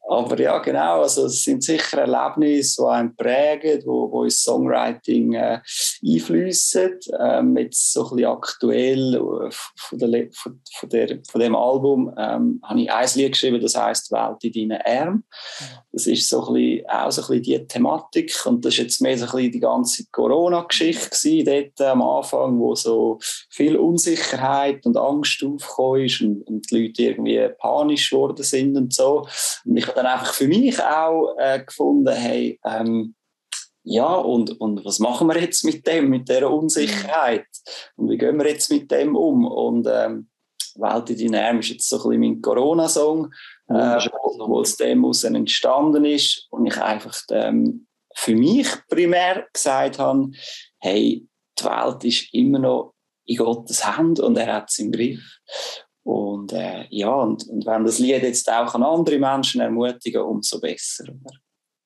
aber 0.09 0.41
ja, 0.41 0.59
genau, 0.59 1.03
also 1.03 1.27
es 1.27 1.43
sind 1.43 1.65
sicher 1.65 1.99
Erlebnisse, 1.99 2.83
die 2.83 2.89
einen 2.89 3.17
prägen, 3.17 3.83
wo, 3.85 4.11
wo 4.11 4.25
ins 4.25 4.43
Songwriting 4.43 5.35
äh, 5.35 5.61
einfließen. 6.07 7.01
Ähm, 7.19 7.57
jetzt 7.57 7.93
so 7.93 8.05
ein 8.05 8.17
bisschen 8.17 8.31
aktuell 8.31 9.15
äh, 9.15 9.51
von, 9.51 9.99
der, 9.99 10.29
von, 10.33 10.61
der, 10.85 11.19
von 11.29 11.41
dem 11.41 11.57
Album 11.57 12.15
ähm, 12.17 12.61
habe 12.63 12.81
ich 12.83 12.93
ein 12.93 13.09
Lied 13.17 13.33
geschrieben, 13.33 13.61
das 13.61 13.77
heißt 13.77 14.13
Welt 14.13 14.45
in 14.45 14.69
deinen 14.69 14.83
Armen. 14.83 15.25
Das 15.91 16.07
ist 16.07 16.29
so 16.29 16.47
ein 16.47 16.55
bisschen, 16.55 16.89
auch 16.89 17.11
so 17.11 17.23
ein 17.23 17.41
bisschen 17.41 17.43
die 17.43 17.67
Thematik 17.67 18.33
und 18.47 18.65
das 18.65 18.75
ist 18.75 18.79
jetzt 18.79 19.01
mehr 19.01 19.19
so 19.19 19.25
ein 19.25 19.33
bisschen 19.33 19.53
die 19.53 19.61
ganze 19.61 20.05
Corona-Geschichte 20.13 21.45
dort 21.45 21.81
am 21.81 22.03
Anfang, 22.03 22.61
wo 22.61 22.75
so 22.77 23.19
viel 23.51 23.77
Unsicherheit 23.77 24.87
und 24.87 24.97
Angst 24.97 25.43
aufgekommen 25.43 26.05
ist 26.05 26.21
und, 26.21 26.43
und 26.43 26.71
die 26.71 26.83
Leute 26.83 27.03
irgendwie 27.03 27.49
panisch 27.59 28.11
geworden 28.11 28.45
sind 28.45 28.77
und 28.77 28.95
so. 28.95 29.27
Und 29.65 29.77
ich 29.77 29.96
dann 29.97 30.07
einfach 30.07 30.33
für 30.33 30.49
mich 30.49 30.83
auch 30.83 31.37
äh, 31.39 31.65
gefunden, 31.65 32.15
hey, 32.15 32.61
ähm, 32.65 33.15
ja, 33.89 34.15
und, 34.15 34.61
und 34.61 34.85
was 34.85 34.99
machen 34.99 35.29
wir 35.29 35.41
jetzt 35.41 35.65
mit 35.65 35.87
dem, 35.87 36.09
mit 36.09 36.29
dieser 36.29 36.51
Unsicherheit? 36.51 37.47
Und 37.97 38.11
wie 38.11 38.19
gehen 38.19 38.37
wir 38.37 38.49
jetzt 38.49 38.71
mit 38.71 38.91
dem 38.91 39.15
um? 39.15 39.47
Und 39.47 39.87
ähm, 39.89 40.29
Welt 40.75 41.11
in 41.11 41.33
deinen 41.33 41.61
ist 41.61 41.71
jetzt 41.71 41.89
so 41.89 41.97
ein 41.97 42.03
bisschen 42.03 42.21
mein 42.21 42.43
Corona-Song, 42.43 43.33
äh, 43.69 43.75
wo, 43.75 44.49
wo 44.49 44.59
aus 44.61 44.77
dem 44.77 45.05
aus 45.05 45.25
entstanden 45.25 46.05
ist. 46.05 46.47
Und 46.51 46.67
ich 46.67 46.77
einfach 46.77 47.17
ähm, 47.31 47.87
für 48.15 48.35
mich 48.35 48.67
primär 48.89 49.47
gesagt 49.53 49.99
habe, 49.99 50.31
hey, 50.81 51.27
die 51.59 51.65
Welt 51.65 52.05
ist 52.05 52.35
immer 52.35 52.59
noch 52.59 52.95
in 53.25 53.37
Gottes 53.37 53.87
Hand 53.87 54.21
und 54.21 54.37
er 54.37 54.53
hat 54.53 54.69
es 54.69 54.79
im 54.79 54.93
Griff. 54.93 55.23
Und 56.07 56.53
äh, 56.53 56.85
ja, 56.91 57.13
und, 57.13 57.49
und 57.49 57.67
wenn 57.67 57.85
das 57.85 57.99
Lied 57.99 58.23
jetzt 58.23 58.49
auch 58.49 58.73
an 58.77 58.85
andere 58.85 59.19
Menschen 59.19 59.61
ermutigen, 59.61 60.23
umso 60.23 60.61
besser. 60.61 61.05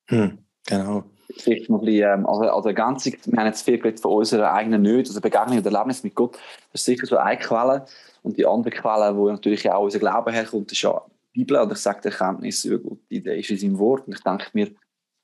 Hm, 0.09 0.37
genau. 0.67 1.05
Vielleicht 1.37 1.71
noch 1.71 1.79
ein 1.79 1.85
bisschen, 1.85 2.19
ähm, 2.19 2.25
also, 2.27 2.43
also 2.43 2.71
ganz, 2.71 3.05
wir 3.07 3.17
haben 3.35 3.47
jetzt 3.47 3.63
viel 3.63 3.79
von 3.97 4.11
unserer 4.11 4.53
eigenen 4.53 4.83
Nöte, 4.83 5.09
also 5.09 5.21
Begegnung 5.21 5.57
und 5.57 5.65
Erlebnis 5.65 6.03
mit 6.03 6.13
Gott. 6.13 6.37
Das 6.71 6.81
ist 6.81 6.85
sicher 6.85 7.07
so 7.07 7.17
eine 7.17 7.39
Quelle. 7.39 7.85
Und 8.21 8.37
die 8.37 8.45
andere 8.45 8.69
Quelle, 8.69 9.17
wo 9.17 9.27
natürlich 9.27 9.67
auch 9.71 9.85
unser 9.85 9.97
Glauben 9.97 10.31
herkommt, 10.31 10.71
ist 10.71 10.83
ja 10.83 11.01
die 11.33 11.39
Bibel. 11.39 11.57
Oder 11.57 11.71
ich 11.71 11.79
sage, 11.79 12.01
die 12.03 12.09
Erkenntnis 12.09 12.63
über 12.63 12.77
Gott, 12.77 12.99
die 13.09 13.17
ist 13.17 13.49
in 13.49 13.57
seinem 13.57 13.79
Wort. 13.79 14.05
Und 14.05 14.13
ich 14.13 14.21
denke 14.21 14.45
mir, 14.53 14.67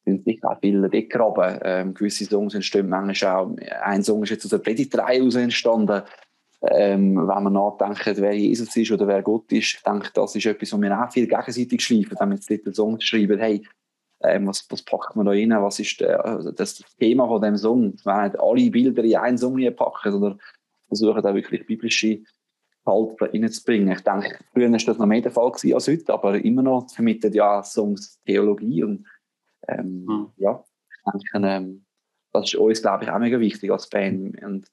sind 0.05 0.23
sicher 0.23 0.49
auch 0.49 0.59
viele 0.59 0.91
weggraben. 0.91 1.59
Ähm, 1.63 1.93
gewisse 1.93 2.25
Songs 2.25 2.55
entstehen 2.55 2.89
manchmal 2.89 3.35
auch. 3.35 3.55
Ein 3.83 4.03
Song 4.03 4.23
ist 4.23 4.31
jetzt 4.31 4.45
aus 4.45 4.49
der 4.49 4.57
Predigtreihe 4.57 5.19
heraus 5.19 5.35
entstanden 5.35 6.01
ähm, 6.61 7.17
wenn 7.17 7.43
man 7.43 7.53
nachdenkt, 7.53 8.19
wer 8.19 8.33
Jesus 8.33 8.75
ist 8.75 8.91
oder 8.91 9.07
wer 9.07 9.21
Gott 9.21 9.51
ist, 9.51 9.75
ich 9.75 9.83
denke, 9.83 10.09
das 10.13 10.35
ist 10.35 10.45
etwas, 10.45 10.73
was 10.73 10.81
wir 10.81 10.99
auch 10.99 11.11
viel 11.11 11.27
gegenseitig 11.27 11.81
schleifen, 11.81 12.17
wenn 12.19 12.29
wir 12.29 12.35
jetzt 12.35 12.49
den 12.49 12.73
Song 12.73 12.99
schreiben, 12.99 13.39
hey, 13.39 13.63
ähm, 14.21 14.47
was, 14.47 14.65
was 14.69 14.81
packt 14.81 15.15
man 15.15 15.27
da 15.27 15.31
rein, 15.31 15.51
was 15.51 15.79
ist 15.79 15.99
der, 16.01 16.25
also 16.25 16.51
das 16.51 16.83
Thema 16.99 17.27
von 17.27 17.41
dem 17.41 17.57
Song, 17.57 17.93
wenn 18.03 18.23
nicht 18.23 18.39
alle 18.39 18.71
Bilder 18.71 19.03
in 19.03 19.15
einen 19.15 19.37
Song 19.37 19.75
packen, 19.75 20.11
sondern 20.11 20.39
versuchen 20.87 21.21
da 21.21 21.35
wirklich 21.35 21.65
biblische 21.65 22.21
Halt 22.87 23.21
reinzubringen. 23.21 23.91
Ich 23.91 24.01
denke, 24.01 24.39
früher 24.53 24.71
war 24.71 24.77
das 24.77 24.97
noch 24.97 25.05
mehr 25.05 25.21
der 25.21 25.31
Fall 25.31 25.51
gewesen 25.51 25.73
als 25.73 25.89
heute, 25.89 26.13
aber 26.13 26.35
immer 26.35 26.63
noch 26.63 26.89
vermittelt 26.89 27.35
ja 27.35 27.61
Songs 27.61 28.17
Theologie 28.25 28.83
und 28.83 29.05
ähm, 29.67 30.05
mhm. 30.05 30.27
ja, 30.37 30.63
ich 30.89 31.11
denke, 31.33 31.47
ähm, 31.47 31.85
das 32.31 32.45
ist 32.45 32.55
uns, 32.55 32.81
glaube 32.81 33.03
ich, 33.03 33.09
auch 33.09 33.19
mega 33.19 33.39
wichtig 33.41 33.71
als 33.71 33.89
Band 33.89 34.41
und 34.41 34.71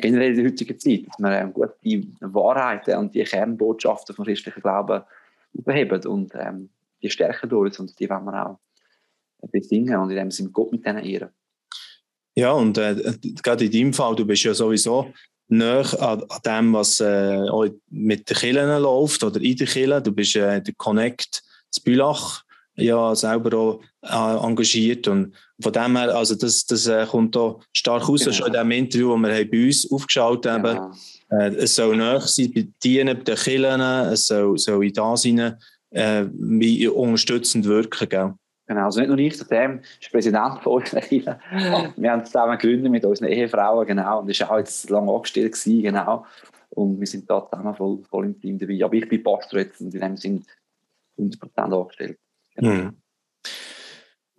generell 0.00 0.30
in 0.30 0.36
der 0.36 0.44
heutigen 0.46 0.78
Zeit, 0.78 1.06
dass 1.06 1.18
wir 1.18 1.32
ähm, 1.32 1.52
gut 1.52 1.70
die 1.82 2.12
Wahrheiten 2.20 2.96
und 2.98 3.14
die 3.14 3.24
Kernbotschaften 3.24 4.14
vom 4.14 4.24
christlichen 4.24 4.62
Glauben 4.62 5.02
überheben 5.52 6.06
und 6.06 6.32
ähm, 6.34 6.68
die 7.02 7.10
stärken 7.10 7.48
durch 7.48 7.66
uns 7.66 7.80
und 7.80 7.98
die 7.98 8.08
wollen 8.08 8.24
wir 8.24 8.46
auch 8.46 8.58
besingen 9.50 9.96
und 9.96 10.10
in 10.10 10.16
dem 10.16 10.30
Sinne 10.30 10.50
Gott 10.50 10.72
mit 10.72 10.84
denen 10.84 11.04
ehren. 11.04 11.30
Ja, 12.34 12.52
und 12.52 12.78
äh, 12.78 13.14
gerade 13.42 13.64
in 13.64 13.72
deinem 13.72 13.92
Fall, 13.92 14.14
du 14.14 14.24
bist 14.24 14.44
ja 14.44 14.54
sowieso 14.54 15.12
näher 15.48 16.00
an, 16.00 16.22
dem, 16.44 16.72
was 16.72 17.00
äh, 17.00 17.40
mit 17.88 18.30
den 18.30 18.36
Kirchen 18.36 18.82
läuft 18.82 19.24
oder 19.24 19.40
in 19.40 19.56
den 19.56 19.66
Kirchen. 19.66 20.04
Du 20.04 20.12
bist 20.12 20.36
äh, 20.36 20.62
der 20.62 20.74
Connect 20.76 21.42
zu 21.70 21.82
Bülach 21.82 22.42
ja 22.76 23.14
selber 23.14 23.56
auch 23.58 23.80
engagiert 24.02 25.08
und 25.08 25.34
von 25.60 25.72
dem 25.72 25.96
her, 25.96 26.14
also 26.14 26.34
das, 26.34 26.64
das 26.64 26.86
äh, 26.86 27.04
kommt 27.06 27.36
da 27.36 27.56
stark 27.72 28.08
raus, 28.08 28.20
genau. 28.20 28.32
schon 28.32 28.46
in 28.46 28.52
dem 28.54 28.70
Interview, 28.70 29.20
das 29.20 29.30
wir 29.30 29.50
bei 29.50 29.66
uns 29.66 29.92
aufgeschaut 29.92 30.46
haben. 30.46 30.62
Genau. 30.62 30.90
Äh, 31.30 31.54
es 31.56 31.74
soll 31.76 31.96
näher 31.96 32.20
sein 32.20 32.50
bei 32.54 32.66
dienen, 32.82 33.18
bei 33.18 33.24
den 33.24 33.36
Kirchen, 33.36 33.80
es 33.80 34.26
soll, 34.26 34.56
soll 34.58 34.86
in 34.86 34.92
das 34.94 35.22
hinein 35.22 35.58
äh, 35.90 36.88
unterstützend 36.88 37.66
wirken. 37.66 38.08
Gell? 38.08 38.34
Genau, 38.66 38.84
also 38.84 39.00
nicht 39.00 39.08
nur 39.08 39.18
ich, 39.18 39.36
der 39.48 39.80
ist 40.00 40.10
Präsident 40.10 40.62
von 40.62 40.82
Kirche. 40.82 41.38
Wir 41.96 42.12
haben 42.12 42.24
zusammen 42.24 42.56
gegründet 42.56 42.90
mit 42.90 43.04
unseren 43.04 43.28
Ehefrauen, 43.28 43.86
genau, 43.86 44.20
und 44.20 44.30
das 44.30 44.40
war 44.40 44.52
auch 44.52 44.58
jetzt 44.58 44.88
lange 44.88 45.12
angestellt 45.12 45.52
gewesen, 45.52 45.82
genau. 45.82 46.24
Und 46.70 47.00
wir 47.00 47.06
sind 47.08 47.28
da 47.28 47.44
zusammen 47.50 47.74
voll, 47.74 47.98
voll 48.08 48.26
im 48.26 48.40
Team 48.40 48.56
dabei. 48.56 48.84
Aber 48.84 48.94
ich 48.94 49.08
bin 49.08 49.24
Pastor 49.24 49.58
jetzt 49.58 49.80
und 49.80 49.92
in 49.92 50.00
dem 50.00 50.16
Sinne 50.16 50.42
100% 51.18 51.58
angestellt. 51.58 52.18
Genau. 52.54 52.70
Mhm. 52.70 52.96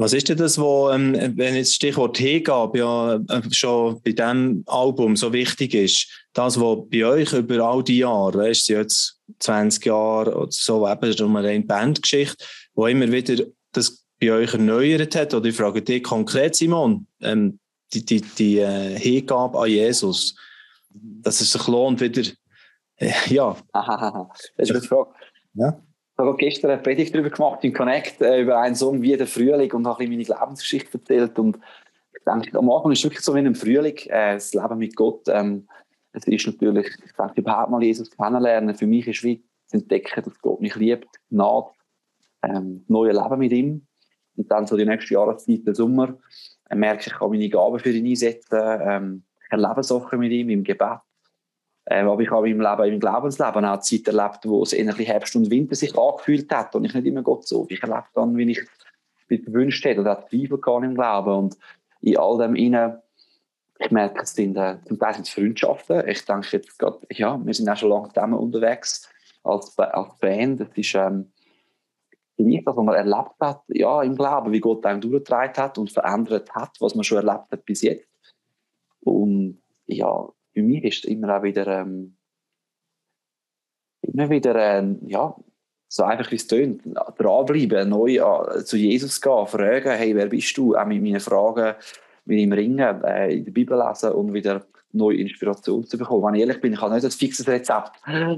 Was 0.01 0.13
ist 0.13 0.29
denn 0.29 0.37
das, 0.37 0.57
wo, 0.57 0.89
ähm, 0.89 1.13
wenn 1.13 1.53
jetzt 1.53 1.69
das 1.69 1.75
Stichwort 1.75 2.17
Hingabe 2.17 2.79
ja 2.79 3.15
äh, 3.17 3.41
schon 3.51 4.01
bei 4.01 4.13
diesem 4.13 4.63
Album 4.65 5.15
so 5.15 5.31
wichtig 5.31 5.75
ist, 5.75 6.07
das, 6.33 6.59
was 6.59 6.89
bei 6.89 7.05
euch 7.05 7.31
über 7.33 7.63
all 7.63 7.83
die 7.83 7.99
Jahre, 7.99 8.39
weißt 8.39 8.69
du, 8.69 8.73
jetzt 8.73 9.19
20 9.37 9.85
Jahre 9.85 10.35
oder 10.35 10.51
so, 10.51 10.89
eben 10.89 11.15
schon 11.15 11.31
mal 11.31 11.45
eine 11.45 11.63
Bandgeschichte, 11.63 12.43
wo 12.73 12.87
immer 12.87 13.11
wieder 13.11 13.45
das 13.73 14.03
bei 14.19 14.31
euch 14.31 14.51
erneuert 14.51 15.15
hat, 15.15 15.35
oder 15.35 15.45
ich 15.45 15.55
frage 15.55 15.83
dich 15.83 16.01
konkret, 16.01 16.55
Simon, 16.55 17.05
ähm, 17.21 17.59
die, 17.93 18.03
die, 18.03 18.21
die 18.21 18.57
äh, 18.57 18.97
Hingabe 18.97 19.59
an 19.59 19.69
Jesus, 19.69 20.35
dass 20.89 21.41
es 21.41 21.51
sich 21.51 21.67
lohnt, 21.67 22.01
wieder, 22.01 22.23
äh, 22.95 23.11
ja. 23.27 23.55
das 23.71 24.49
ist 24.57 24.71
eine 24.71 24.81
Frage. 24.81 25.11
Ja. 25.53 25.79
Habe 26.27 26.37
gestern 26.37 26.71
eine 26.71 26.81
Predigt 26.81 27.13
darüber 27.13 27.29
gemacht 27.29 27.63
im 27.63 27.73
Connect, 27.73 28.21
äh, 28.21 28.41
über 28.41 28.59
einen 28.59 28.75
Song 28.75 29.01
wie 29.01 29.15
der 29.15 29.27
Frühling 29.27 29.71
und 29.73 29.87
habe 29.87 30.03
meine 30.03 30.23
Lebensgeschichte 30.23 30.97
erzählt. 30.97 31.37
Und 31.39 31.57
ich 32.13 32.23
denke, 32.23 32.57
am 32.57 32.69
Anfang 32.69 32.91
ist 32.91 32.99
es 32.99 33.03
wirklich 33.05 33.21
so 33.21 33.35
wie 33.35 33.39
im 33.39 33.55
Frühling, 33.55 33.97
äh, 34.07 34.33
das 34.33 34.53
Leben 34.53 34.77
mit 34.77 34.95
Gott. 34.95 35.27
Ähm, 35.27 35.67
es 36.13 36.25
ist 36.25 36.45
natürlich, 36.45 36.87
ich 36.87 37.11
denke, 37.13 37.41
überhaupt 37.41 37.71
mal 37.71 37.83
Jesus 37.83 38.11
kennenlernen. 38.11 38.75
Für 38.75 38.87
mich 38.87 39.07
ist 39.07 39.23
wie 39.23 39.43
zu 39.67 39.77
entdecken, 39.77 40.23
dass 40.23 40.39
Gott 40.41 40.61
mich 40.61 40.75
liebt, 40.75 41.07
Gnade, 41.29 41.67
ähm, 42.43 42.83
neue 42.87 43.13
Leben 43.13 43.39
mit 43.39 43.51
ihm. 43.51 43.87
Und 44.35 44.51
dann 44.51 44.67
so 44.67 44.77
die 44.77 44.85
nächste 44.85 45.13
Jahreszeit, 45.13 45.65
der 45.65 45.75
Sommer, 45.75 46.17
äh, 46.69 46.75
merke 46.75 47.01
ich, 47.01 47.07
ich 47.07 47.13
kann 47.13 47.29
meine 47.29 47.49
Gaben 47.49 47.79
für 47.79 47.91
ihn 47.91 48.07
einsetzen. 48.07 48.59
Ähm, 48.61 49.23
erlebe 49.49 49.83
Sachen 49.83 50.19
mit 50.19 50.31
ihm 50.31 50.49
im 50.49 50.63
Gebet. 50.63 50.99
Ähm, 51.87 52.07
aber 52.07 52.21
ich 52.21 52.29
habe 52.29 52.49
im 52.49 52.61
Leben, 52.61 52.93
im 52.93 52.99
Glaubensleben 52.99 53.65
auch 53.65 53.79
Zeit 53.79 54.07
erlebt, 54.07 54.45
wo 54.45 54.61
es 54.63 54.73
ähnlich 54.73 55.07
Herbst 55.07 55.35
und 55.35 55.49
Winter 55.49 55.75
sich 55.75 55.97
angefühlt 55.97 56.53
hat 56.53 56.75
und 56.75 56.85
ich 56.85 56.93
nicht 56.93 57.07
immer 57.07 57.23
Gott 57.23 57.47
so. 57.47 57.65
Ich 57.69 57.81
erlebe 57.81 58.05
dann, 58.13 58.37
wie 58.37 58.51
ich 58.51 58.61
es 59.29 59.45
gewünscht 59.45 59.83
hätte 59.85 60.01
oder 60.01 60.25
Zweifel 60.29 60.59
gehabt 60.59 60.83
im 60.83 60.95
Glauben. 60.95 61.33
Und 61.33 61.57
in 62.01 62.17
all 62.17 62.37
dem 62.37 62.55
innen, 62.55 62.97
ich 63.79 63.89
merke, 63.89 64.21
es 64.21 64.35
sind 64.35 64.57
äh, 64.57 64.77
zum 64.85 64.99
Teil 64.99 65.15
sind 65.15 65.27
es 65.27 65.33
Freundschaften. 65.33 66.07
Ich 66.07 66.23
denke 66.25 66.47
jetzt 66.51 66.77
gerade, 66.77 66.99
ja, 67.11 67.39
wir 67.43 67.53
sind 67.53 67.67
auch 67.67 67.77
schon 67.77 67.89
lange 67.89 68.09
zusammen 68.09 68.35
unterwegs 68.35 69.09
als, 69.43 69.77
als 69.79 70.15
Band. 70.17 70.59
Das 70.59 70.69
ist 70.75 70.93
ähm, 70.93 71.31
gleich 72.37 72.61
was 72.65 72.75
man 72.75 72.95
erlebt 72.95 73.35
hat, 73.39 73.63
ja, 73.69 74.03
im 74.03 74.15
Glauben, 74.15 74.51
wie 74.51 74.59
Gott 74.59 74.85
einem 74.85 75.01
durchgetragen 75.01 75.57
hat 75.57 75.77
und 75.77 75.91
verändert 75.91 76.53
hat, 76.53 76.77
was 76.79 76.95
man 76.95 77.03
schon 77.03 77.17
erlebt 77.17 77.51
hat 77.51 77.65
bis 77.65 77.81
jetzt. 77.81 78.07
Und 79.01 79.61
ja, 79.87 80.29
für 80.53 80.63
mich 80.63 80.83
ist 80.83 81.05
es 81.05 81.11
immer 81.11 81.37
auch 81.37 81.43
wieder, 81.43 81.67
ähm, 81.67 82.17
immer 84.01 84.29
wieder, 84.29 84.55
ähm, 84.55 84.99
ja, 85.07 85.35
so 85.87 86.03
einfach 86.03 86.31
wie 86.31 86.35
es 86.35 86.47
tönt, 86.47 86.81
dranbleiben, 87.17 87.89
neu 87.89 88.15
äh, 88.15 88.63
zu 88.63 88.77
Jesus 88.77 89.19
gehen, 89.19 89.47
fragen, 89.47 89.91
hey, 89.91 90.15
wer 90.15 90.27
bist 90.27 90.55
du? 90.57 90.75
Auch 90.75 90.85
mit 90.85 91.01
meinen 91.01 91.19
Fragen, 91.19 91.75
mit 92.25 92.39
ihm 92.39 92.53
ringen, 92.53 93.03
äh, 93.03 93.33
in 93.33 93.45
der 93.45 93.51
Bibel 93.51 93.77
lesen 93.77 94.11
und 94.13 94.33
wieder 94.33 94.65
neue 94.93 95.17
Inspiration 95.17 95.85
zu 95.85 95.97
bekommen. 95.97 96.23
Wenn 96.23 96.35
ich 96.35 96.41
ehrlich 96.41 96.61
bin, 96.61 96.73
ich 96.73 96.81
habe 96.81 96.93
nicht 96.93 97.03
ein 97.03 97.11
fixes 97.11 97.47
Rezept. 97.47 97.91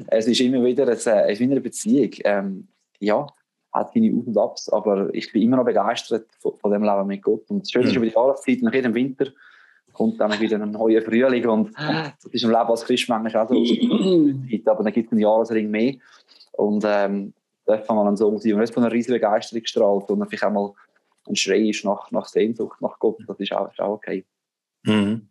Es 0.08 0.28
ist 0.28 0.42
immer 0.42 0.64
wieder 0.64 0.84
ein, 0.84 0.90
äh, 0.90 0.94
es 0.96 1.06
ist 1.06 1.40
wie 1.40 1.44
eine 1.44 1.62
Beziehung. 1.62 2.12
Ähm, 2.24 2.68
ja, 3.00 3.28
hat 3.72 3.94
seine 3.94 4.16
Auf 4.16 4.28
und 4.28 4.38
Abs, 4.38 4.70
aber 4.70 5.14
ich 5.14 5.32
bin 5.32 5.44
immer 5.44 5.58
noch 5.58 5.66
begeistert 5.66 6.28
von, 6.40 6.58
von 6.58 6.72
dem 6.72 6.84
Leben 6.84 7.08
mit 7.08 7.22
Gott. 7.22 7.50
Und 7.50 7.62
das 7.62 7.72
Schöne 7.72 7.88
ist 7.88 7.96
über 7.96 8.06
die 8.06 8.14
Jahreszeit, 8.14 8.62
nach 8.62 8.74
jedem 8.74 8.94
Winter 8.94 9.28
kommt 9.94 10.20
dann 10.20 10.40
wieder 10.40 10.60
ein 10.60 10.72
neuer 10.72 11.02
Frühling 11.02 11.48
und 11.48 11.72
das 11.78 12.26
ist 12.32 12.44
im 12.44 12.50
Leben 12.50 12.70
als 12.70 12.84
Christ 12.84 13.10
manchmal 13.10 13.44
auch 13.44 13.50
so. 13.50 13.56
aber 14.66 14.84
dann 14.84 14.94
gibt 14.94 15.08
es 15.08 15.12
einen 15.12 15.22
Jahresring 15.22 15.70
mehr 15.70 15.96
und 16.54 16.84
ähm, 16.86 17.34
darf 17.66 17.88
man 17.88 18.08
einen 18.08 18.18
Song 18.18 18.40
sein 18.40 18.54
und 18.54 18.60
nicht 18.60 18.74
von 18.74 18.84
einer 18.84 18.92
riesigen 18.92 19.14
Begeisterung 19.14 19.66
strahlt 19.66 20.10
und 20.10 20.26
vielleicht 20.28 20.44
auch 20.44 20.52
mal 20.52 20.74
ein 21.28 21.36
Schrei 21.36 21.70
ist 21.70 21.86
nach, 21.86 22.12
nach 22.12 22.28
Sehnsucht, 22.28 22.82
nach 22.82 23.00
Gott, 23.00 23.18
das 23.28 23.40
ist 23.40 23.54
auch, 23.54 23.72
ist 23.72 23.80
auch 23.80 23.94
okay. 23.94 24.26
Mhm. 24.84 25.30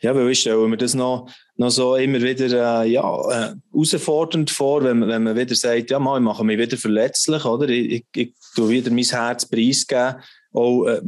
Ja, 0.00 0.14
weil 0.14 0.28
ich 0.28 0.40
stelle 0.40 0.68
mir 0.68 0.76
das 0.76 0.94
noch, 0.94 1.30
noch 1.56 1.70
so 1.70 1.96
immer 1.96 2.20
wieder 2.20 2.82
äh, 2.82 2.88
ja, 2.88 3.20
äh, 3.30 3.54
herausfordernd 3.72 4.50
vor, 4.50 4.82
wenn, 4.82 5.06
wenn 5.06 5.22
man 5.22 5.36
wieder 5.36 5.54
sagt, 5.54 5.90
ja, 5.90 5.98
mal, 5.98 6.18
ich 6.18 6.24
mache 6.24 6.44
mich 6.44 6.58
wieder 6.58 6.76
verletzlich, 6.76 7.44
oder? 7.44 7.68
Ich, 7.68 7.92
ich, 7.92 8.04
ich 8.14 8.34
tue 8.54 8.68
wieder 8.68 8.90
mein 8.90 9.04
Herz 9.04 9.46
preisgeben 9.46 10.16
auch 10.54 10.86
äh, 10.86 11.00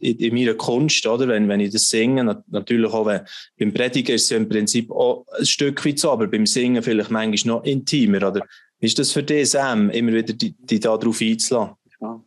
in, 0.00 0.18
in 0.18 0.34
meiner 0.34 0.54
Kunst, 0.54 1.06
oder? 1.06 1.28
Wenn, 1.28 1.48
wenn 1.48 1.60
ich 1.60 1.72
das 1.72 1.88
singe, 1.88 2.42
natürlich 2.48 2.92
auch 2.92 3.06
wenn, 3.06 3.20
beim 3.58 3.72
Predigen 3.72 4.14
ist 4.14 4.24
es 4.24 4.30
ja 4.30 4.36
im 4.38 4.48
Prinzip 4.48 4.90
auch 4.90 5.26
ein 5.38 5.46
Stück 5.46 5.84
weit 5.84 5.98
so, 5.98 6.10
aber 6.10 6.26
beim 6.26 6.46
Singen 6.46 6.82
vielleicht 6.82 7.10
manchmal 7.10 7.56
noch 7.56 7.64
intimer, 7.64 8.28
oder? 8.28 8.46
Ist 8.80 8.98
das 8.98 9.12
für 9.12 9.24
Sam, 9.46 9.90
immer 9.90 10.12
wieder 10.12 10.32
die, 10.32 10.54
die 10.58 10.80
da 10.80 10.94
einzulassen? 10.94 11.76
Ja. 12.00 12.24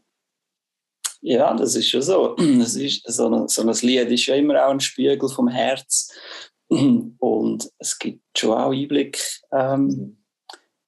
ja, 1.22 1.54
das 1.54 1.76
ist 1.76 1.90
schon 1.90 2.02
so. 2.02 2.36
Das 2.60 2.76
ist, 2.76 3.04
so, 3.12 3.30
ein, 3.30 3.48
so 3.48 3.62
ein 3.62 3.76
Lied 3.82 4.10
ist 4.10 4.26
ja 4.26 4.36
immer 4.36 4.66
auch 4.66 4.72
ein 4.72 4.80
Spiegel 4.80 5.30
vom 5.30 5.48
Herz. 5.48 6.12
Und 6.70 7.70
es 7.78 7.98
gibt 7.98 8.22
schon 8.38 8.52
auch 8.52 8.72
Einblick 8.72 9.20
ähm, 9.52 10.19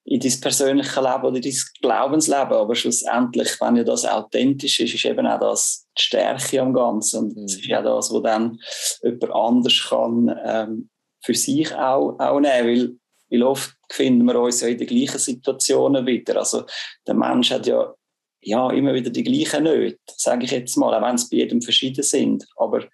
in 0.04 0.20
dein 0.20 0.42
persönliche 0.42 1.02
Leben 1.02 1.24
oder 1.24 1.40
dein 1.40 1.56
Glaubensleben. 1.82 2.54
Aber 2.54 2.76
schlussendlich, 2.76 3.60
wenn 3.62 3.76
ja 3.76 3.84
das 3.84 4.06
authentisch 4.06 4.80
ist, 4.80 4.94
ist 4.96 5.06
eben 5.06 5.28
auch 5.28 5.40
das 5.40 5.88
die 5.98 6.02
Stärke 6.04 6.62
am 6.62 6.74
Ganzen. 6.74 7.26
Und 7.26 7.38
mhm. 7.38 7.42
das 7.44 7.56
ist 7.56 7.66
ja 7.66 7.82
das, 7.82 8.12
was 8.12 8.24
dann 8.24 8.60
jemand 9.04 9.32
anders 9.32 9.86
kann 9.90 10.40
ähm, 10.44 10.90
für 11.24 11.36
sich 11.36 11.74
auch, 11.76 12.18
auch 12.20 12.40
nehmen 12.40 12.68
Weil, 12.68 12.92
weil 13.30 13.44
oft 13.44 13.76
finden 13.90 14.26
wir 14.26 14.40
uns 14.40 14.62
ja 14.62 14.68
in 14.70 14.78
den 14.78 14.88
gleichen 14.88 15.20
Situationen 15.20 16.06
wieder. 16.06 16.38
Also 16.38 16.66
der 17.06 17.14
Mensch 17.14 17.52
hat 17.52 17.68
ja, 17.68 17.94
ja 18.42 18.72
immer 18.72 18.94
wieder 18.94 19.12
die 19.12 19.24
gleichen 19.24 19.64
Nöte, 19.64 20.00
sage 20.18 20.46
ich 20.46 20.52
jetzt 20.52 20.78
mal, 20.78 20.94
auch 20.96 21.08
wenn 21.08 21.16
es 21.16 21.30
bei 21.30 21.38
jedem 21.38 21.62
verschieden 21.62 22.04
sind. 22.04 22.46
Aber 22.56 22.86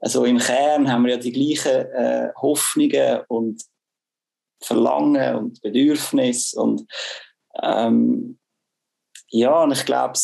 also 0.00 0.24
im 0.24 0.38
Kern 0.38 0.90
haben 0.90 1.04
wir 1.04 1.12
ja 1.12 1.18
die 1.18 1.32
gleichen 1.32 1.86
äh, 1.92 2.28
Hoffnungen 2.40 3.20
und 3.28 3.62
Verlangen 4.64 5.36
und 5.36 5.60
Bedürfnis 5.62 6.54
und 6.54 6.86
ähm, 7.62 8.38
ja, 9.28 9.62
und 9.62 9.72
ich 9.72 9.84
glaube, 9.84 10.18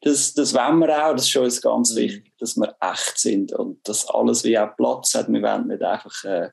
das, 0.00 0.34
das 0.34 0.54
wollen 0.54 0.78
wir 0.78 1.06
auch, 1.06 1.12
das 1.12 1.22
ist 1.22 1.30
schon 1.30 1.44
uns 1.44 1.60
ganz 1.60 1.92
mhm. 1.92 1.96
wichtig, 1.96 2.32
dass 2.38 2.56
wir 2.56 2.74
echt 2.80 3.18
sind 3.18 3.52
und 3.52 3.86
dass 3.88 4.08
alles 4.08 4.44
wie 4.44 4.58
auch 4.58 4.76
Platz 4.76 5.14
hat. 5.14 5.28
Wir 5.28 5.42
wollen 5.42 5.66
nicht 5.66 5.82
einfach 5.82 6.24
äh, 6.24 6.50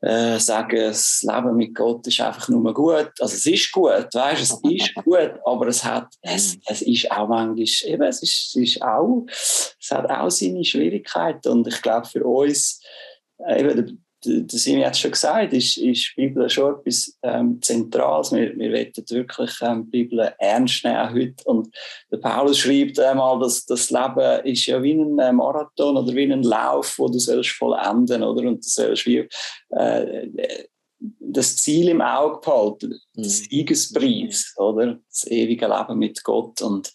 äh, 0.00 0.38
sagen, 0.38 0.76
das 0.76 1.22
Leben 1.22 1.56
mit 1.56 1.74
Gott 1.74 2.06
ist 2.06 2.20
einfach 2.20 2.48
nur 2.48 2.72
gut. 2.72 3.10
Also 3.18 3.34
es 3.34 3.46
ist 3.46 3.72
gut, 3.72 4.08
weißt, 4.12 4.42
es 4.42 4.60
ist 4.62 4.94
gut, 4.94 5.32
aber 5.44 5.66
es 5.68 5.82
hat, 5.82 6.08
es, 6.22 6.58
es 6.66 6.82
ist 6.82 7.10
auch 7.10 7.28
manchmal, 7.28 7.58
eben, 7.58 8.02
es 8.02 8.22
ist, 8.22 8.48
es 8.48 8.56
ist 8.56 8.82
auch, 8.82 9.26
es 9.28 9.90
hat 9.90 10.08
auch 10.08 10.30
seine 10.30 10.64
Schwierigkeiten 10.64 11.48
und 11.48 11.66
ich 11.66 11.80
glaube 11.82 12.06
für 12.06 12.24
uns, 12.24 12.80
äh, 13.38 13.60
eben, 13.60 14.05
das 14.26 14.66
habe 14.66 14.76
ich 14.76 14.84
jetzt 14.84 15.00
schon 15.00 15.10
gesagt, 15.10 15.52
ist, 15.52 15.76
ist 15.78 16.12
die 16.16 16.26
Bibel 16.28 16.48
schon 16.48 16.74
etwas 16.74 17.18
ähm, 17.22 17.60
Zentrales. 17.62 18.32
Wir, 18.32 18.56
wir 18.56 18.72
wollen 18.72 18.92
wirklich 18.94 19.50
ähm, 19.62 19.84
die 19.84 19.90
Bibel 19.90 20.34
ernst 20.38 20.84
nehmen 20.84 21.14
heute. 21.14 21.44
Und 21.44 21.74
der 22.10 22.18
Paulus 22.18 22.58
schreibt 22.58 22.98
einmal, 22.98 23.38
dass 23.38 23.64
das 23.66 23.90
Leben 23.90 24.44
ist 24.44 24.66
ja 24.66 24.82
wie 24.82 24.92
ein 24.92 25.18
äh, 25.18 25.32
Marathon 25.32 25.96
oder 25.96 26.14
wie 26.14 26.32
ein 26.32 26.42
Lauf, 26.42 26.98
wo 26.98 27.08
du 27.08 27.18
sollst 27.18 27.50
vollenden, 27.50 28.22
oder? 28.22 28.48
Und 28.48 28.64
du 28.64 28.68
sollst 28.68 29.06
wie, 29.06 29.28
äh, 29.70 30.28
das 31.18 31.56
Ziel 31.56 31.88
im 31.88 32.00
Auge 32.00 32.40
behalten, 32.40 33.00
mhm. 33.14 33.22
das 33.22 33.38
Siegespreis, 33.38 34.54
oder? 34.56 34.98
Das 35.10 35.26
ewige 35.26 35.66
Leben 35.66 35.98
mit 35.98 36.22
Gott. 36.24 36.62
Und 36.62 36.92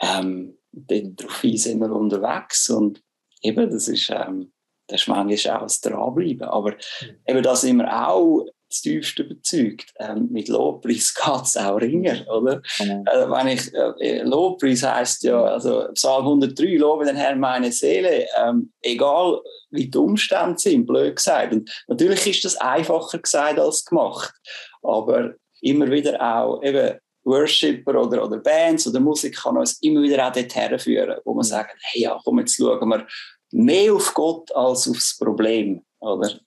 ähm, 0.00 0.58
darauf 0.72 1.40
sind 1.42 1.80
wir 1.80 1.92
unterwegs. 1.92 2.70
Und 2.70 3.02
eben, 3.42 3.70
das 3.70 3.88
ist... 3.88 4.10
Ähm, 4.10 4.53
das 4.86 5.02
ist 5.02 5.08
manchmal 5.08 5.56
auch 5.56 5.62
das 5.62 5.80
Dranbleiben. 5.80 6.48
Aber 6.48 6.72
mhm. 6.72 7.16
eben 7.26 7.42
da 7.42 7.56
sind 7.56 7.78
wir 7.78 8.08
auch 8.08 8.46
das 8.68 8.82
tiefste 8.82 9.22
überzeugt. 9.22 9.92
Ähm, 9.98 10.28
mit 10.30 10.48
Lobpreis 10.48 11.14
geht 11.24 11.42
es 11.44 11.56
auch 11.56 11.76
ringer, 11.76 12.26
oder? 12.28 12.60
Mhm. 12.80 13.04
Äh, 13.06 13.30
wenn 13.30 13.48
ich, 13.48 13.72
äh, 13.74 14.22
Lobpreis 14.22 14.82
heisst 14.82 15.22
ja, 15.22 15.42
also 15.42 15.86
Psalm 15.94 16.24
103, 16.24 16.76
lobe 16.76 17.04
den 17.04 17.16
Herrn 17.16 17.40
meine 17.40 17.70
Seele, 17.72 18.26
ähm, 18.36 18.72
egal 18.82 19.40
wie 19.70 19.88
die 19.88 19.98
Umstände 19.98 20.58
sind, 20.58 20.86
blöd 20.86 21.16
gesagt. 21.16 21.52
Und 21.52 21.70
natürlich 21.88 22.26
ist 22.26 22.44
das 22.44 22.56
einfacher 22.56 23.18
gesagt 23.18 23.58
als 23.58 23.84
gemacht, 23.84 24.34
aber 24.82 25.34
immer 25.60 25.90
wieder 25.90 26.20
auch 26.20 26.62
eben 26.62 26.98
Worshipper 27.24 28.02
oder, 28.02 28.24
oder 28.24 28.36
Bands 28.38 28.86
oder 28.86 29.00
Musik 29.00 29.36
kann 29.36 29.56
uns 29.56 29.80
immer 29.80 30.02
wieder 30.02 30.26
auch 30.26 30.32
dorthin 30.32 30.78
führen, 30.78 31.18
wo 31.24 31.32
man 31.32 31.38
mhm. 31.38 31.48
sagt, 31.48 31.74
hey, 31.80 32.02
ja, 32.02 32.20
komm, 32.22 32.40
jetzt 32.40 32.56
schauen 32.56 32.88
wir 32.88 33.06
mehr 33.54 33.94
auf 33.94 34.12
Gott 34.14 34.54
als 34.54 34.88
aufs 34.88 35.16
Problem, 35.16 35.82
oder? 36.00 36.40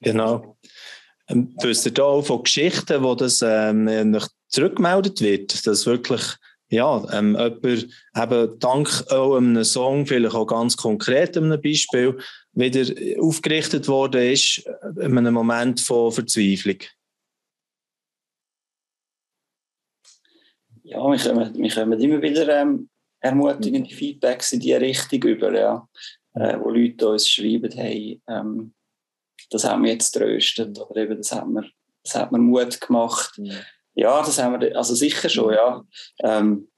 Genau. 0.00 0.56
Ähm, 1.28 1.54
wisst 1.60 1.86
ihr 1.86 1.92
da 1.92 2.04
auch 2.04 2.22
von 2.22 2.42
Geschichten, 2.42 3.02
wo 3.02 3.14
das 3.14 3.42
ähm, 3.42 4.18
zurückgemeldet 4.48 5.20
wird, 5.20 5.66
dass 5.66 5.86
wirklich 5.86 6.22
ja, 6.70 7.02
ähm, 7.12 7.34
jemand 7.34 7.88
eben 8.16 8.58
dank 8.58 9.04
auch 9.10 9.36
einem 9.36 9.64
Song, 9.64 10.06
vielleicht 10.06 10.34
auch 10.34 10.46
ganz 10.46 10.76
konkret 10.76 11.36
einem 11.36 11.60
Beispiel, 11.60 12.18
wieder 12.52 13.22
aufgerichtet 13.22 13.88
worden 13.88 14.20
ist 14.20 14.66
in 14.96 15.16
einem 15.16 15.34
Moment 15.34 15.80
von 15.80 16.12
Verzweiflung? 16.12 16.78
Ja, 20.82 20.98
wir 20.98 21.18
kommen, 21.18 21.54
wir 21.54 21.70
kommen 21.70 22.00
immer 22.00 22.22
wieder 22.22 22.48
ähm, 22.48 22.88
ermutigende 23.20 23.94
Feedbacks 23.94 24.52
in 24.52 24.60
diese 24.60 24.80
Richtung 24.80 25.22
über, 25.22 25.52
ja, 25.52 25.88
äh, 26.34 26.58
wo 26.60 26.70
Leute 26.70 27.08
uns 27.08 27.28
schreiben, 27.28 27.70
hey, 27.72 28.20
ähm, 28.28 28.74
das 29.50 29.64
haben 29.64 29.84
wir 29.84 29.92
jetzt 29.92 30.12
tröstet 30.12 30.78
oder 30.78 31.02
eben 31.02 31.16
das 31.16 31.32
hat 31.32 31.48
mir, 31.48 31.68
das 32.04 32.14
hat 32.14 32.32
mir 32.32 32.38
Mut 32.38 32.80
gemacht. 32.80 33.38
Mhm. 33.38 33.52
Ja, 33.94 34.20
das 34.20 34.40
haben 34.40 34.60
wir, 34.60 34.76
also 34.76 34.94
sicher 34.94 35.28
schon, 35.28 35.54
ja. 35.54 35.84
Ähm, 36.22 36.68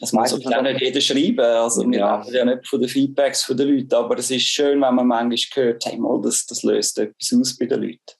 es 0.00 0.12
muss 0.12 0.32
auch 0.32 0.62
nicht 0.62 0.80
jeder 0.80 1.00
schreiben. 1.00 1.40
Also, 1.40 1.88
wir 1.90 1.98
ja. 1.98 2.22
ja 2.30 2.44
nicht 2.44 2.68
von 2.68 2.80
den 2.80 2.88
Feedbacks 2.88 3.46
der 3.46 3.66
Leute, 3.66 3.96
aber 3.96 4.18
es 4.18 4.30
ist 4.30 4.42
schön, 4.42 4.80
wenn 4.80 4.94
man 4.94 5.06
manchmal 5.06 5.64
hört, 5.64 5.84
hey, 5.86 5.98
mal, 5.98 6.20
das, 6.22 6.46
das 6.46 6.62
löst 6.62 6.98
etwas 6.98 7.34
aus 7.36 7.56
bei 7.56 7.66
den 7.66 7.82
Leuten. 7.82 8.17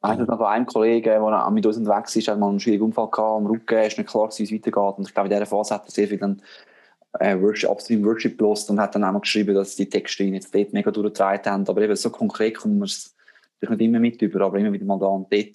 Also 0.00 0.22
noch 0.24 0.36
von 0.36 0.46
einem 0.46 0.66
Kollegen, 0.66 1.04
der 1.04 1.50
mit 1.50 1.66
uns 1.66 1.76
unterwegs 1.76 2.14
ist, 2.14 2.28
hat 2.28 2.38
mal 2.38 2.50
einen 2.50 2.60
schwierigen 2.60 2.84
Unfall 2.84 3.10
gehabt 3.10 3.36
am 3.36 3.46
Rücken, 3.46 3.78
ist 3.78 3.98
nicht 3.98 4.08
klar, 4.08 4.28
wie 4.36 4.42
es 4.44 4.52
weitergeht. 4.52 4.98
Und 4.98 5.08
ich 5.08 5.14
glaube, 5.14 5.28
in 5.28 5.34
dieser 5.34 5.46
Phase 5.46 5.74
hat 5.74 5.86
er 5.86 5.90
sehr 5.90 6.06
viel 6.06 6.18
dann 6.18 6.40
äh, 7.18 7.36
Worship, 7.40 7.70
Upstream 7.70 8.04
Worship 8.04 8.38
gelost 8.38 8.70
und 8.70 8.80
hat 8.80 8.94
dann 8.94 9.04
auch 9.04 9.20
geschrieben, 9.20 9.54
dass 9.54 9.74
die 9.74 9.88
Texte 9.88 10.22
ihn 10.22 10.34
jetzt 10.34 10.54
dort 10.54 10.72
mega 10.72 10.90
durchgetragen 10.90 11.50
haben. 11.50 11.68
Aber 11.68 11.82
eben 11.82 11.96
so 11.96 12.10
konkret 12.10 12.56
kommen 12.58 12.78
wir 12.78 12.84
es 12.84 13.16
nicht 13.60 13.80
immer 13.80 13.98
mit 13.98 14.22
über, 14.22 14.44
aber 14.44 14.58
immer 14.58 14.72
wieder 14.72 14.84
mal 14.84 14.98
da 15.00 15.06
und 15.06 15.32
dort 15.32 15.48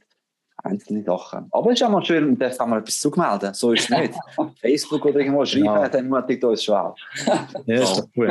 einzelne 0.63 1.04
Sachen. 1.04 1.47
Aber 1.52 1.71
es 1.71 1.80
ist 1.80 1.86
auch 1.86 1.91
mal 1.91 2.04
schön, 2.04 2.30
und 2.30 2.41
darf 2.41 2.58
man 2.60 2.80
etwas 2.80 2.99
zumelden. 2.99 3.54
So 3.54 3.73
ist 3.73 3.84
es 3.84 3.89
nicht. 3.89 4.13
Facebook 4.62 5.06
oder 5.06 5.19
irgendwo 5.19 5.45
schreiben, 5.45 5.65
genau. 5.65 5.88
dann 5.88 6.10
mutigt 6.10 6.43
uns 6.43 6.63
schon 6.63 6.76
auch. 6.76 6.95
Ja, 7.65 7.82
ist 7.82 7.97
doch 7.97 8.12
gut. 8.13 8.30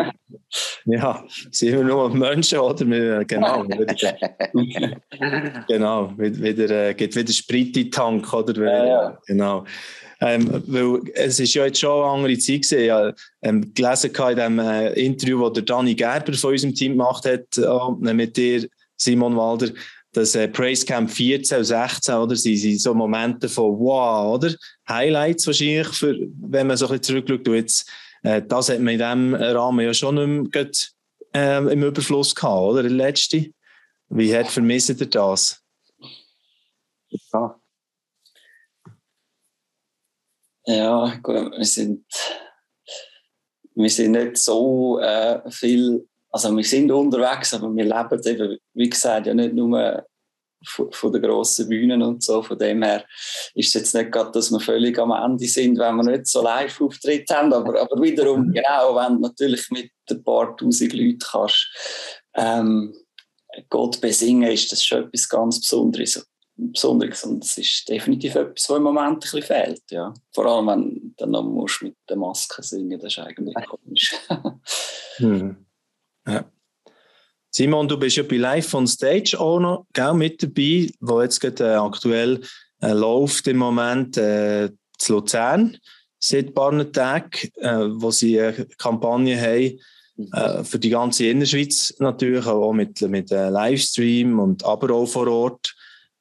Ja, 0.87 1.23
sind 1.51 1.73
wir 1.73 1.85
nur 1.85 2.09
Menschen, 2.11 2.59
oder? 2.59 2.87
Wir, 2.87 3.25
genau. 3.25 3.65
genau, 5.69 6.13
wieder, 6.17 6.89
äh, 6.89 6.95
geht 6.95 7.15
wieder 7.15 7.33
Sprit 7.33 7.77
in 7.77 7.85
den 7.85 7.91
Tank, 7.91 8.33
oder? 8.33 8.65
Ja, 8.65 8.87
ja. 8.87 9.19
Genau. 9.27 9.65
Ähm, 10.21 10.63
weil 10.69 11.01
es 11.15 11.41
ist 11.41 11.55
ja 11.55 11.67
jetzt 11.67 11.81
schon 11.81 11.91
eine 11.91 12.13
andere 12.13 12.39
Zeit 12.39 12.63
gewesen. 12.63 12.79
Ich 12.79 12.91
habe 12.91 13.15
ähm, 13.43 13.75
gelesen 13.75 14.13
in 14.15 14.37
dem 14.37 14.59
äh, 14.61 14.93
Interview, 14.93 15.45
das 15.45 15.55
der 15.55 15.63
Dani 15.65 15.95
Gerber 15.95 16.33
von 16.35 16.53
unserem 16.53 16.75
Team 16.75 16.93
gemacht 16.93 17.27
hat, 17.27 17.59
äh, 17.59 18.15
mit 18.15 18.37
dir, 18.37 18.69
Simon 18.97 19.37
Walder, 19.37 19.71
das 20.13 20.35
äh, 20.35 20.49
Praise 20.49 20.85
Camp 20.85 21.11
14 21.11 21.59
und 21.59 21.65
16, 21.65 22.15
oder, 22.15 22.37
sind, 22.37 22.57
sind 22.59 22.81
so 22.81 22.95
Momente 22.95 23.49
von 23.49 23.79
wow, 23.79 24.35
oder? 24.35 24.55
Highlights 24.89 25.47
wahrscheinlich, 25.47 25.89
für, 25.89 26.17
wenn 26.41 26.67
man 26.67 26.77
so 26.77 26.87
ein 26.87 26.99
bisschen 26.99 27.25
zurückschaut. 27.25 27.55
Jetzt, 27.55 27.91
äh, 28.23 28.43
das 28.43 28.69
hat 28.69 28.81
man 28.81 28.95
in 28.95 28.99
diesem 28.99 29.35
Rahmen 29.35 29.85
ja 29.85 29.95
schon 29.95 30.15
nicht 30.43 30.55
mehr 30.55 30.71
äh, 31.35 31.73
im 31.73 31.83
Überfluss 31.83 32.35
gehabt, 32.35 32.61
oder? 32.61 32.83
Der 32.83 32.93
letzte. 32.93 33.51
Wie 34.11 34.37
hat 34.37 34.49
vermisst 34.49 34.91
ihr 34.91 35.07
das? 35.07 35.63
Ja. 37.33 37.59
Ja, 40.65 41.19
gut, 41.23 41.53
wir 41.57 41.65
sind, 41.65 42.05
wir 43.75 43.91
sind 43.91 44.13
nicht 44.13 44.37
so 44.37 45.01
äh, 45.01 45.51
viel 45.51 46.07
also 46.33 46.57
wir 46.57 46.65
sind 46.65 46.91
unterwegs, 46.91 47.53
aber 47.55 47.75
wir 47.75 47.85
leben 47.85 48.23
eben, 48.25 48.59
wie 48.75 48.89
gesagt, 48.89 49.27
ja 49.27 49.35
nicht 49.35 49.55
nur 49.55 50.05
von, 50.65 50.91
von 50.93 51.13
den 51.13 51.23
grossen 51.23 51.69
Bühnen 51.69 52.03
und 52.03 52.23
so. 52.23 52.43
Von 52.43 52.59
dem 52.59 52.83
her 52.83 53.05
ist 53.55 53.69
es 53.69 53.75
jetzt 53.75 53.95
nicht 53.95 54.13
gerade, 54.13 54.33
dass 54.33 54.51
wir 54.51 54.61
völlig 54.61 54.99
am 54.99 55.11
Ende 55.11 55.47
sind, 55.47 55.79
wenn 55.79 55.97
wir 55.97 56.05
nicht 56.05 56.27
so 56.27 56.43
Live-Auftritt 56.43 57.29
haben, 57.31 57.53
aber, 57.53 57.81
aber 57.81 58.01
wiederum, 58.01 58.53
genau, 58.53 58.97
wenn 58.97 59.15
du 59.15 59.29
natürlich 59.29 59.71
mit 59.71 59.91
ein 60.11 60.25
paar 60.25 60.57
tausend 60.57 60.93
Leuten 60.93 61.19
kannst, 61.19 61.69
ähm, 62.35 62.95
Gott 63.69 64.01
besingen, 64.01 64.51
ist 64.51 64.73
das 64.73 64.85
schon 64.85 65.05
etwas 65.05 65.29
ganz 65.29 65.61
Besonderes. 65.61 66.27
Besonderes 66.55 67.25
und 67.25 67.45
es 67.45 67.59
ist 67.59 67.89
definitiv 67.89 68.35
etwas, 68.35 68.69
was 68.69 68.77
im 68.77 68.83
Moment 68.83 69.15
ein 69.15 69.19
bisschen 69.19 69.43
fehlt. 69.43 69.83
Ja. 69.91 70.15
Vor 70.33 70.47
allem, 70.47 70.67
wenn 70.67 70.91
du 70.91 71.13
dann 71.17 71.31
noch 71.31 71.43
musst 71.43 71.83
mit 71.83 71.97
der 72.09 72.17
Maske 72.17 72.63
singen 72.63 72.99
das 73.01 73.15
ist 73.15 73.19
eigentlich 73.19 73.55
komisch. 73.67 74.15
hm. 75.17 75.67
Ja. 76.27 76.45
Simon, 77.51 77.87
du 77.87 77.99
bist 77.99 78.17
ja 78.17 78.23
bei 78.23 78.37
Live 78.37 78.73
on 78.73 78.87
Stage 78.87 79.39
auch 79.39 79.61
noch 79.61 79.87
gell, 79.93 80.15
mit 80.15 80.43
dabei, 80.43 80.91
wo 81.01 81.21
jetzt 81.21 81.41
gerade 81.41 81.65
äh, 81.65 81.75
aktuell 81.75 82.41
äh, 82.81 82.93
läuft 82.93 83.47
im 83.47 83.59
Moment 83.59 84.17
äh, 84.17 84.71
zu 84.99 85.15
Luzern 85.15 85.77
seit 86.19 86.49
ein 86.49 86.55
paar 86.55 86.93
Tagen, 86.93 87.31
äh, 87.57 87.89
wo 87.91 88.11
sie 88.11 88.41
eine 88.41 88.67
Kampagne 88.79 89.39
haben 89.39 89.79
äh, 90.33 90.65
für 90.65 90.79
die 90.79 90.91
ganze 90.91 91.27
Innerschweiz 91.27 91.95
natürlich, 91.99 92.47
auch 92.47 92.73
mit, 92.73 93.01
mit 93.03 93.31
äh, 93.33 93.51
Livestream 93.51 94.39
und 94.39 94.65
aber 94.65 94.95
auch 94.95 95.07
vor 95.07 95.29
Ort. 95.29 95.75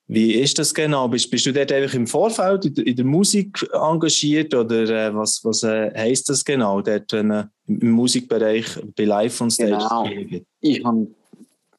Wie 0.07 0.33
ist 0.33 0.59
das 0.59 0.73
genau? 0.73 1.07
Bist, 1.07 1.31
bist 1.31 1.45
du 1.45 1.53
dort 1.53 1.71
einfach 1.71 1.93
im 1.93 2.05
Vorfeld 2.05 2.65
in 2.65 2.73
der, 2.75 2.87
in 2.87 2.95
der 2.97 3.05
Musik 3.05 3.65
engagiert 3.73 4.53
oder 4.53 5.07
äh, 5.07 5.15
was, 5.15 5.39
was 5.43 5.63
äh, 5.63 5.91
heisst 5.95 6.27
das 6.29 6.43
genau, 6.43 6.81
dort 6.81 7.13
wenn, 7.13 7.31
äh, 7.31 7.45
im 7.67 7.91
Musikbereich 7.91 8.65
bei 8.97 9.05
Live 9.05 9.39
on 9.39 9.49
Stage? 9.49 9.71
Genau. 9.71 10.09
Ich 10.59 10.83
habe 10.83 11.07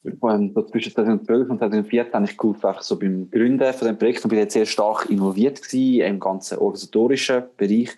so 0.05 0.63
zwischen 0.63 0.93
2012 0.93 1.51
und 1.51 1.59
2014 1.59 2.15
habe 2.15 2.25
ich 2.25 2.37
geholfen, 2.37 2.67
einfach 2.67 2.83
so 2.83 2.99
beim 2.99 3.31
Gründen 3.31 3.73
von 3.73 3.87
dem 3.87 3.99
Projekt 3.99 4.25
und 4.25 4.31
bin 4.31 4.39
jetzt 4.39 4.55
sehr 4.55 4.67
stark 4.67 5.09
involviert 5.11 5.63
gewesen 5.63 6.01
im 6.01 6.19
ganzen 6.19 6.59
organisatorischen 6.59 7.45
Bereich, 7.57 7.91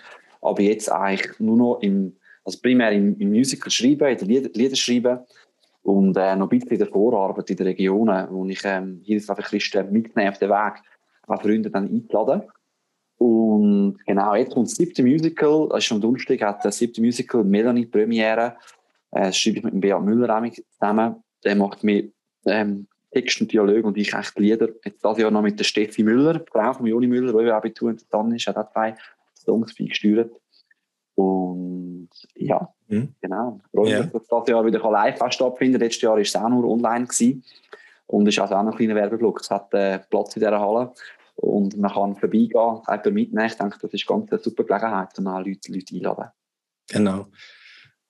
aber 0.43 0.63
jetzt 0.63 0.91
eigentlich 0.91 1.39
nur 1.39 1.57
noch 1.57 1.79
im, 1.81 2.17
also 2.45 2.59
primär 2.61 2.93
im, 2.93 3.19
im 3.19 3.31
Musical 3.31 3.71
schreiben, 3.71 4.09
in 4.09 4.19
den 4.19 4.29
Lieder, 4.29 4.51
Lieder 4.53 4.77
schreiben 4.77 5.21
und 5.85 6.17
äh, 6.17 6.35
noch 6.35 6.51
ein 6.51 6.59
bisschen 6.59 6.79
der 6.79 6.89
Vorarbeit 6.89 7.51
in 7.51 7.57
den 7.57 7.67
Regionen, 7.67 8.27
wo 8.31 8.47
ich 8.47 8.61
ähm, 8.65 9.01
jedes 9.03 9.29
Mal 9.29 9.35
Christen 9.35 9.93
mitnehme 9.93 10.31
auf 10.31 10.39
den 10.39 10.49
Weg, 10.49 10.83
auch 11.27 11.43
Freunde 11.43 11.71
dann 11.71 11.89
einzuladen. 11.89 12.43
Und 13.19 13.99
genau, 14.07 14.35
jetzt 14.35 14.55
kommt 14.55 14.67
das 14.67 14.77
siebte 14.77 15.03
Musical, 15.03 15.69
das 15.69 15.79
ist 15.79 15.85
schon 15.85 16.01
Donnerstag, 16.01 16.41
hat 16.41 16.65
das 16.65 16.79
siebte 16.79 17.03
Musical 17.03 17.45
Melanie 17.45 17.85
Premiere. 17.85 18.57
Äh, 19.11 19.27
das 19.27 19.37
schreibe 19.37 19.59
ich 19.59 19.65
mit 19.65 19.75
dem 19.75 19.81
Beat 19.81 20.03
Müller 20.03 20.51
zusammen. 20.71 21.17
Der 21.45 21.55
macht 21.55 21.85
mir 21.85 22.11
ähm, 22.47 22.87
Text 23.13 23.43
und 23.43 23.53
Dialog 23.53 23.85
und 23.85 23.99
ich 23.99 24.15
echt 24.15 24.39
Lieder. 24.39 24.71
Jetzt 24.85 25.05
das 25.05 25.19
Jahr 25.19 25.31
noch 25.31 25.43
mit 25.43 25.59
der 25.59 25.65
Steffi 25.65 26.03
Müller, 26.03 26.43
Frau 26.51 26.73
von 26.73 26.87
Joni 26.87 27.07
Müller, 27.07 27.43
die 27.43 27.51
Abitur 27.51 27.91
und 27.91 28.03
dann 28.11 28.35
ist, 28.35 28.47
hat 28.47 28.57
auch 28.57 28.73
zwei 28.73 28.95
Songs 29.35 29.75
beigesteuert. 29.75 30.33
Und 31.15 32.11
ja, 32.35 32.69
mhm. 32.89 33.15
genau. 33.21 33.61
Freue 33.73 34.03
mich, 34.03 34.13
dass 34.13 34.27
das 34.27 34.49
Jahr 34.49 34.65
wieder 34.65 34.91
live 34.91 35.19
stattfinden 35.31 35.75
kann. 35.75 35.83
Letztes 35.83 36.03
Jahr 36.03 36.15
war 36.15 36.21
es 36.21 36.37
auch 36.37 36.49
nur 36.49 36.69
online. 36.69 37.07
Gewesen. 37.07 37.45
Und 38.07 38.29
es 38.29 38.35
ist 38.35 38.41
also 38.41 38.55
auch 38.55 38.63
noch 38.63 38.73
ein 38.73 38.77
kleiner 38.77 38.95
Werbeblock. 38.95 39.41
Es 39.41 39.51
hat 39.51 39.73
äh, 39.75 40.01
Platz 40.11 40.37
in 40.37 40.41
dieser 40.41 40.61
Halle. 40.61 40.93
Und 41.37 41.77
man 41.79 41.93
kann 41.93 42.17
vorbeigehen, 42.17 42.51
jemanden 42.87 43.15
mitnehmen. 43.15 43.47
Ich 43.47 43.55
denke, 43.57 43.79
das 43.81 43.93
ist 43.93 44.07
ganz 44.07 44.31
eine 44.31 44.41
super 44.41 44.65
Gelegenheit, 44.65 45.19
um 45.19 45.27
auch 45.27 45.39
Leute, 45.39 45.73
Leute 45.73 45.95
einladen. 45.95 46.31
Genau. 46.89 47.27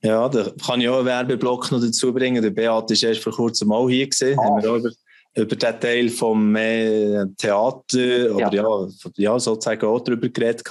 Ja, 0.02 0.28
da 0.28 0.50
kann 0.66 0.80
ich 0.82 0.88
auch 0.88 0.98
einen 0.98 1.06
Werbeblock 1.06 1.72
noch 1.72 1.80
dazu 1.80 2.12
bringen. 2.12 2.42
Der 2.42 2.50
Beat 2.50 2.90
ist 2.90 3.02
erst 3.02 3.22
vor 3.22 3.32
kurzem 3.32 3.68
mal 3.68 3.88
hier. 3.88 4.06
Ah. 4.06 4.44
Haben 4.44 4.62
wir 4.62 4.70
auch 4.70 4.76
über 4.76 4.90
über 5.36 5.56
den 5.56 5.80
Teil 5.80 6.08
vom 6.08 6.54
äh, 6.54 7.24
Theater 7.36 8.34
oder 8.34 8.52
ja. 8.52 8.52
ja, 8.52 8.88
ja, 9.16 9.38
sozusagen 9.38 9.86
auch 9.86 10.00
darüber 10.00 10.28
geredet. 10.28 10.62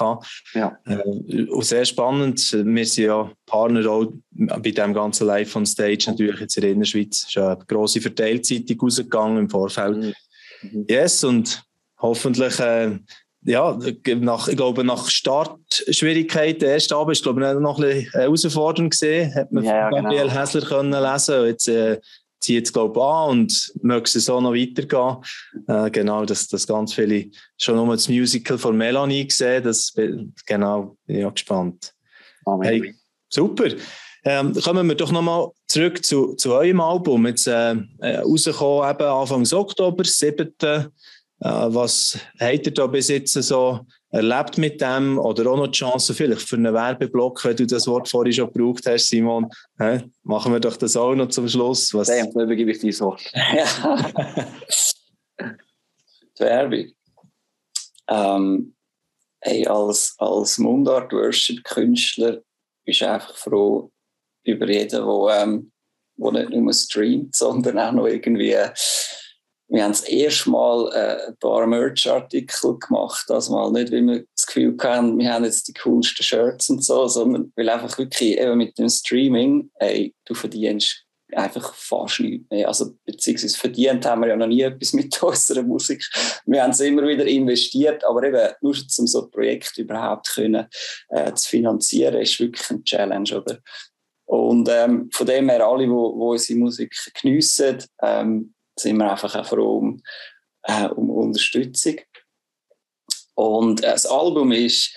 Ja. 0.53 0.77
Äh, 0.85 1.43
und 1.47 1.65
sehr 1.65 1.85
spannend. 1.85 2.53
Wir 2.53 2.85
sind 2.85 3.05
ja 3.05 3.31
Partner 3.45 3.89
auch 3.89 4.13
bei 4.31 4.71
dem 4.71 4.93
ganzen 4.93 5.27
Live 5.27 5.55
on 5.55 5.65
Stage 5.65 6.05
natürlich 6.07 6.39
jetzt 6.39 6.57
in 6.57 6.61
der 6.61 6.71
Innerschweiz. 6.71 7.23
Es 7.23 7.29
ist 7.29 7.37
eine 7.37 7.57
grosse 7.67 7.99
Verteilzeitung 7.99 8.79
rausgegangen 8.81 9.37
im 9.37 9.49
Vorfeld. 9.49 9.97
Mhm. 9.97 10.13
mhm. 10.61 10.85
Yes, 10.87 11.23
und 11.23 11.61
hoffentlich 11.99 12.59
äh, 12.59 12.97
ja, 13.45 13.77
nach, 14.19 14.47
ich 14.47 14.55
glaube, 14.55 14.83
nach 14.83 15.09
Startschwierigkeiten, 15.09 16.67
erst 16.67 16.93
Abend, 16.93 17.11
ist, 17.11 17.23
glaube 17.23 17.45
ich, 17.45 17.59
noch 17.59 17.77
ein 17.77 17.83
bisschen 17.83 18.11
herausfordernd 18.11 18.91
gesehen. 18.91 19.35
Hat 19.35 19.51
man 19.51 19.63
ja, 19.63 19.89
von 19.89 20.03
Gabriel 20.03 20.27
genau. 20.27 20.39
Häsler 20.39 20.61
können 20.61 20.91
lesen. 20.91 21.45
Jetzt, 21.45 21.67
äh, 21.67 21.99
zieht 22.43 22.65
es, 22.65 22.73
glaube 22.73 22.99
ich, 22.99 23.03
an 23.03 23.29
und 23.29 23.73
möchte 23.81 24.17
es 24.17 24.25
so 24.25 24.41
noch 24.41 24.53
weitergehen. 24.53 25.17
Äh, 25.67 25.89
genau, 25.91 26.25
dass, 26.25 26.47
dass 26.49 26.67
ganz 26.67 26.93
viele 26.93 27.31
schon 27.57 27.77
nur 27.77 27.95
das 27.95 28.09
Musical 28.09 28.57
von 28.57 28.75
Melanie 28.75 29.25
gesehen 29.25 29.63
das 29.63 29.93
Genau, 30.45 30.97
bin 31.05 31.17
ich 31.17 31.25
auch 31.25 31.33
gespannt. 31.33 31.93
Amen. 32.45 32.67
Hey, 32.67 32.95
super. 33.29 33.69
Ähm, 34.25 34.53
kommen 34.53 34.87
wir 34.87 34.95
doch 34.95 35.11
nochmal 35.11 35.51
zurück 35.67 36.03
zu, 36.03 36.33
zu 36.35 36.53
eurem 36.53 36.81
Album. 36.81 37.25
Jetzt 37.27 37.47
äh, 37.47 37.75
äh 38.01 38.17
rausgekommen, 38.17 38.89
eben 38.89 39.03
Anfang 39.03 39.47
Oktober, 39.53 40.03
7. 40.03 40.53
Äh, 40.59 40.85
was 41.39 42.17
habt 42.39 42.65
ihr 42.65 42.73
da 42.73 42.87
bis 42.87 43.07
jetzt 43.07 43.33
so 43.33 43.79
erlebt 44.13 44.57
mit 44.59 44.79
dem 44.79 45.17
oder 45.17 45.49
auch 45.49 45.57
noch 45.57 45.67
die 45.67 45.79
Chance 45.79 46.13
vielleicht 46.13 46.47
für 46.47 46.55
einen 46.55 46.71
Werbeblock, 46.73 47.43
wenn 47.45 47.55
du 47.55 47.65
das 47.65 47.87
Wort 47.87 48.07
vorhin 48.07 48.31
schon 48.31 48.53
gebraucht 48.53 48.85
hast, 48.85 49.07
Simon. 49.09 49.49
Hä? 49.79 50.03
Machen 50.21 50.53
wir 50.53 50.59
doch 50.59 50.77
das 50.77 50.95
auch 50.95 51.15
noch 51.15 51.29
zum 51.29 51.49
Schluss. 51.49 51.91
Was? 51.95 52.09
Dem, 52.09 52.31
dann 52.31 52.43
übergebe 52.43 52.71
ich 52.71 52.79
dir 52.79 52.93
so. 52.93 53.17
die 55.39 56.39
Werbung. 56.39 56.91
Ähm, 58.07 58.75
hey, 59.41 59.65
als, 59.65 60.13
als 60.19 60.59
Mundart-Worship-Künstler 60.59 62.43
bist 62.85 63.01
du 63.01 63.09
einfach 63.09 63.35
froh 63.35 63.91
über 64.43 64.69
jeden, 64.69 64.89
der 64.89 65.41
ähm, 65.41 65.71
nicht 66.17 66.49
nur 66.51 66.73
streamt, 66.73 67.35
sondern 67.35 67.79
auch 67.79 67.93
noch 67.93 68.05
irgendwie 68.05 68.55
wir 69.69 69.83
haben 69.83 69.91
das 69.91 70.03
erste 70.03 70.49
Mal 70.49 70.91
äh, 70.93 71.27
ein 71.27 71.37
paar 71.37 71.65
Merch-Artikel 71.65 72.77
gemacht, 72.79 73.25
das 73.27 73.49
mal 73.49 73.71
nicht, 73.71 73.91
wie 73.91 74.01
wir 74.01 74.25
das 74.35 74.45
Gefühl 74.45 74.75
hatten, 74.81 75.17
wir 75.17 75.33
haben 75.33 75.45
jetzt 75.45 75.67
die 75.67 75.73
coolsten 75.73 76.23
Shirts 76.23 76.69
und 76.69 76.83
so, 76.83 77.07
sondern 77.07 77.51
weil 77.55 77.69
einfach 77.69 77.97
wirklich 77.97 78.37
eben 78.37 78.57
mit 78.57 78.77
dem 78.77 78.89
Streaming, 78.89 79.69
ey, 79.75 80.13
du 80.25 80.33
verdienst 80.33 81.05
einfach 81.35 81.73
fast 81.73 82.19
nichts 82.19 82.49
mehr. 82.49 82.67
Also, 82.67 82.93
beziehungsweise 83.05 83.57
verdient 83.57 84.05
haben 84.05 84.21
wir 84.21 84.29
ja 84.29 84.35
noch 84.35 84.47
nie 84.47 84.61
etwas 84.61 84.93
mit 84.93 85.21
unserer 85.23 85.63
Musik. 85.63 86.03
Wir 86.45 86.63
haben 86.63 86.71
es 86.71 86.79
immer 86.79 87.07
wieder 87.07 87.25
investiert, 87.25 88.03
aber 88.05 88.23
eben 88.23 88.53
nur 88.61 88.75
um 88.75 89.07
so 89.07 89.23
ein 89.23 89.31
Projekt 89.31 89.77
überhaupt 89.77 90.33
können, 90.35 90.67
äh, 91.09 91.33
zu 91.33 91.49
finanzieren, 91.49 92.21
ist 92.21 92.39
wirklich 92.39 92.69
ein 92.69 92.83
Challenge, 92.83 93.37
oder? 93.37 93.59
Und 94.25 94.69
ähm, 94.71 95.09
von 95.11 95.27
dem 95.27 95.49
her, 95.49 95.65
alle, 95.65 95.85
die 95.85 95.89
unsere 95.89 96.59
Musik 96.59 96.95
geniessen, 97.21 97.83
ähm, 98.01 98.53
sind 98.77 98.97
wir 98.97 99.11
einfach 99.11 99.35
auch 99.35 99.45
froh 99.45 99.77
um, 99.77 100.01
äh, 100.63 100.87
um 100.87 101.09
Unterstützung. 101.09 101.95
Und 103.35 103.83
äh, 103.83 103.91
das 103.91 104.05
Album 104.05 104.51
ist, 104.51 104.93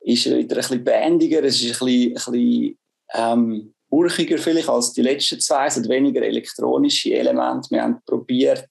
ist 0.00 0.26
wieder 0.26 0.36
ein 0.36 0.46
bisschen 0.46 0.84
bändiger, 0.84 1.42
es 1.44 1.62
ist 1.62 1.80
ein 1.80 1.86
bisschen, 1.86 2.08
ein 2.08 2.14
bisschen 2.14 2.78
ähm, 3.14 3.74
urchiger 3.90 4.38
vielleicht 4.38 4.68
als 4.68 4.92
die 4.92 5.02
letzten 5.02 5.40
zwei, 5.40 5.66
es 5.66 5.76
hat 5.76 5.88
weniger 5.88 6.22
elektronische 6.22 7.14
Elemente. 7.14 7.70
Wir 7.70 7.82
haben 7.82 8.02
probiert, 8.04 8.68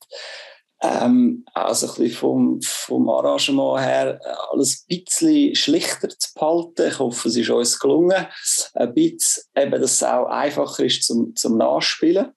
ähm, 0.82 1.44
also 1.54 1.88
ein 1.88 1.96
bisschen 1.96 2.18
vom, 2.18 2.62
vom 2.62 3.10
Arrangement 3.10 3.82
her 3.82 4.20
alles 4.52 4.86
ein 4.90 5.04
bisschen 5.04 5.56
schlichter 5.56 6.10
zu 6.10 6.34
behalten. 6.36 6.88
Ich 6.88 7.00
hoffe, 7.00 7.30
es 7.30 7.36
ist 7.36 7.50
uns 7.50 7.80
gelungen. 7.80 8.28
Ein 8.76 8.94
bisschen, 8.94 9.44
eben, 9.56 9.82
dass 9.82 9.94
es 9.94 10.04
auch 10.04 10.28
einfacher 10.28 10.86
ist 10.86 11.04
zum, 11.04 11.36
zum 11.36 11.58
Nachspielen. 11.58 12.32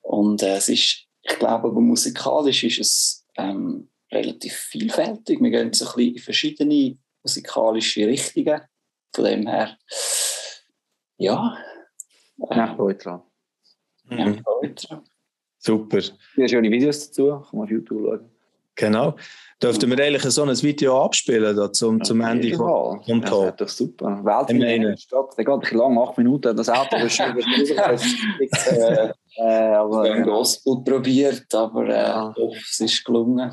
Und 0.00 0.42
äh, 0.42 0.56
es 0.56 0.68
ist, 0.68 1.04
ich 1.22 1.38
glaube, 1.38 1.68
aber 1.68 1.80
musikalisch 1.80 2.64
ist 2.64 2.78
es 2.78 3.26
ähm, 3.36 3.88
relativ 4.10 4.54
vielfältig. 4.54 5.40
Wir 5.40 5.50
gehen 5.50 5.72
so 5.72 5.86
ein 5.86 5.94
bisschen 5.94 6.14
in 6.14 6.22
verschiedene 6.22 6.98
musikalische 7.22 8.06
Richtungen. 8.06 8.60
Von 9.14 9.24
dem 9.24 9.46
her, 9.46 9.76
ja. 11.16 11.58
Nach 12.36 12.76
dran. 12.76 13.22
Nach 14.04 14.36
dran. 14.36 15.04
Super. 15.58 16.00
Sehr 16.36 16.48
schöne 16.48 16.70
Videos 16.70 17.08
dazu, 17.08 17.26
kann 17.26 17.58
man 17.58 17.64
auf 17.64 17.70
YouTube 17.70 18.00
schauen. 18.00 18.30
Genau. 18.78 19.16
Dürften 19.60 19.90
wir 19.90 19.98
eigentlich 20.04 20.22
so 20.22 20.44
ein 20.44 20.62
Video 20.62 21.04
abspielen 21.04 21.56
da 21.56 21.72
zum, 21.72 22.02
zum 22.04 22.20
Ende 22.20 22.56
vom, 22.56 23.02
vom 23.02 23.24
Talk? 23.24 23.44
Ja, 23.44 23.50
das 23.50 23.76
super. 23.76 24.20
Weltfinale 24.24 24.96
Stadt, 24.96 25.36
der 25.36 25.44
geht 25.44 25.52
ein 25.52 25.60
bisschen 25.60 25.78
lang, 25.78 25.98
acht 25.98 26.16
Minuten, 26.16 26.56
das 26.56 26.68
Auto 26.68 26.96
ist 26.96 27.16
schon 27.16 27.36
äh, 27.36 29.12
äh, 29.36 29.74
aber, 29.74 30.04
Wir 30.04 30.14
haben 30.14 30.22
Gospel 30.22 30.76
probiert, 30.84 31.52
aber 31.52 31.88
äh, 31.88 31.90
ja. 31.90 32.34
es 32.70 32.78
ist 32.78 33.04
gelungen. 33.04 33.50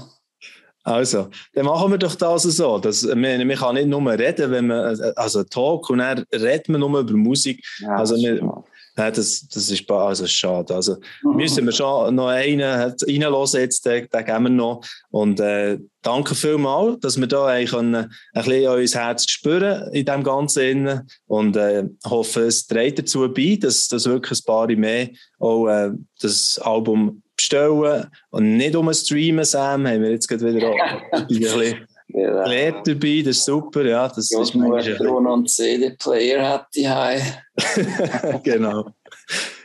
Also, 0.83 1.29
dann 1.53 1.65
machen 1.65 1.89
wir 1.89 1.97
doch 1.97 2.13
das 2.13 2.43
so. 2.43 2.77
Dass, 2.77 3.01
man, 3.01 3.47
man 3.47 3.57
kann 3.57 3.73
nicht 3.73 3.87
nur 3.87 4.07
reden, 4.11 4.51
wenn 4.51 4.67
man, 4.67 5.01
also 5.15 5.43
Talk, 5.43 5.89
und 5.89 5.97
dann 5.97 6.23
redet 6.31 6.69
man 6.69 6.81
nur 6.81 6.99
über 6.99 7.13
Musik. 7.13 7.65
Ja, 7.79 7.95
also, 7.95 8.15
wir, 8.15 8.63
ja, 8.97 9.11
das, 9.11 9.47
das 9.47 9.69
ist 9.69 9.89
also 9.91 10.25
schade. 10.25 10.73
Also 10.73 10.97
mhm. 11.23 11.35
müssen 11.35 11.65
wir 11.65 11.73
schon 11.73 12.15
noch 12.15 12.27
einen 12.27 12.61
reinlassen 12.61 13.59
jetzt, 13.59 13.85
den, 13.85 14.07
den 14.09 14.25
geben 14.25 14.43
wir 14.43 14.49
noch. 14.49 14.85
Und 15.09 15.39
äh, 15.39 15.79
danke 16.01 16.33
vielmals, 16.33 16.99
dass 17.01 17.19
wir 17.19 17.27
da 17.27 17.63
können, 17.65 17.95
ein 17.95 18.09
bisschen 18.33 18.71
unser 18.71 18.99
Herz 18.99 19.29
spüren 19.29 19.91
in 19.93 20.05
dem 20.05 20.23
Ganzen. 20.23 21.01
Und 21.27 21.57
äh, 21.57 21.83
hoffe, 22.05 22.41
es 22.43 22.67
trägt 22.67 22.99
dazu 22.99 23.31
bei, 23.33 23.57
dass, 23.59 23.89
dass 23.89 24.05
wirklich 24.05 24.39
ein 24.39 24.45
paar 24.45 24.67
mehr 24.67 25.09
auch 25.39 25.67
äh, 25.67 25.91
das 26.21 26.57
Album 26.59 27.21
bestellen 27.35 28.09
und 28.29 28.55
nicht 28.55 28.75
um 28.77 28.93
streamen, 28.93 29.43
Sam, 29.43 29.85
haben 29.85 30.01
wir 30.01 30.11
jetzt 30.11 30.27
gerade 30.27 30.55
wieder 30.55 30.69
auch 30.69 30.75
ein 31.11 31.27
bisschen 31.27 31.85
ja. 32.15 32.43
Gelernt 32.43 32.87
dabei, 32.87 33.21
das 33.25 33.37
ist 33.37 33.45
super. 33.45 33.85
Ja, 33.85 34.07
das 34.07 34.29
ja, 34.29 34.41
ist 34.41 34.55
manchmal 34.55 35.33
einen 35.33 35.45
CD-Player 35.45 36.47
hat 36.47 36.67
die 36.75 36.87
Genau. 38.43 38.87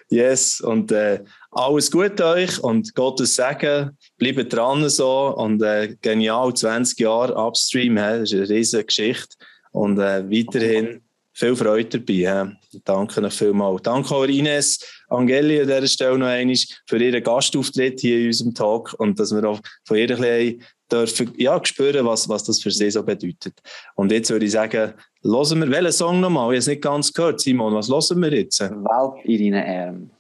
Yes, 0.09 0.61
und 0.61 0.91
äh, 0.91 1.23
alles 1.53 1.89
Gute 1.89 2.25
euch 2.25 2.59
und 2.63 2.93
Gottes 2.97 3.37
Segen. 3.37 3.97
Bleibt 4.19 4.53
dran 4.53 4.89
so 4.89 5.33
und 5.37 5.63
äh, 5.63 5.95
genial, 6.03 6.53
20 6.53 6.99
Jahre 6.99 7.37
Upstream, 7.37 7.97
he, 7.97 8.19
das 8.19 8.33
ist 8.33 8.35
eine 8.35 8.49
riesige 8.49 8.85
Geschichte. 8.85 9.37
Und 9.71 10.01
äh, 10.01 10.29
weiterhin 10.29 11.01
viel 11.33 11.55
Freude 11.55 12.01
dabei. 12.01 12.13
He. 12.15 12.81
Danke 12.85 13.21
noch 13.21 13.31
vielmals. 13.31 13.83
Danke 13.83 14.13
auch 14.13 14.25
Ines 14.25 14.81
Angeli 15.09 15.61
an 15.61 15.69
dieser 15.69 15.87
Stelle 15.87 16.19
noch 16.19 16.27
einmal 16.27 16.57
für 16.87 16.99
ihren 16.99 17.23
Gastauftritt 17.23 18.01
hier 18.01 18.19
in 18.19 18.27
unserem 18.27 18.55
Talk 18.55 18.95
und 18.99 19.19
dass 19.21 19.33
wir 19.33 19.45
auch 19.45 19.61
von 19.85 19.97
ihr 19.97 20.11
ein 20.11 20.21
bisschen 20.21 20.63
dürfen 20.93 21.33
ja, 21.37 21.61
spüren, 21.65 22.07
was, 22.07 22.29
was 22.29 22.45
das 22.45 22.61
für 22.61 22.71
sie 22.71 22.91
so 22.91 23.03
bedeutet. 23.03 23.61
Und 23.95 24.13
jetzt 24.13 24.31
würde 24.31 24.47
ich 24.47 24.53
sagen, 24.53 24.95
hören 25.23 25.61
wir, 25.61 25.71
welchen 25.71 25.93
Song 25.93 26.21
nochmal? 26.21 26.45
Ich 26.45 26.47
habe 26.47 26.57
es 26.57 26.67
nicht 26.67 26.83
ganz 26.83 27.13
gehört. 27.13 27.41
Simon, 27.41 27.75
was 27.75 27.89
hören 27.89 28.21
wir 28.23 28.33
jetzt? 28.33 28.61
Welt 28.61 29.25
in 29.25 29.53
deinen 29.53 29.89
Armen. 29.89 30.11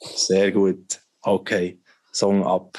Sehr 0.00 0.52
gut. 0.52 1.00
Okay, 1.22 1.78
Song 2.12 2.44
ab. 2.44 2.78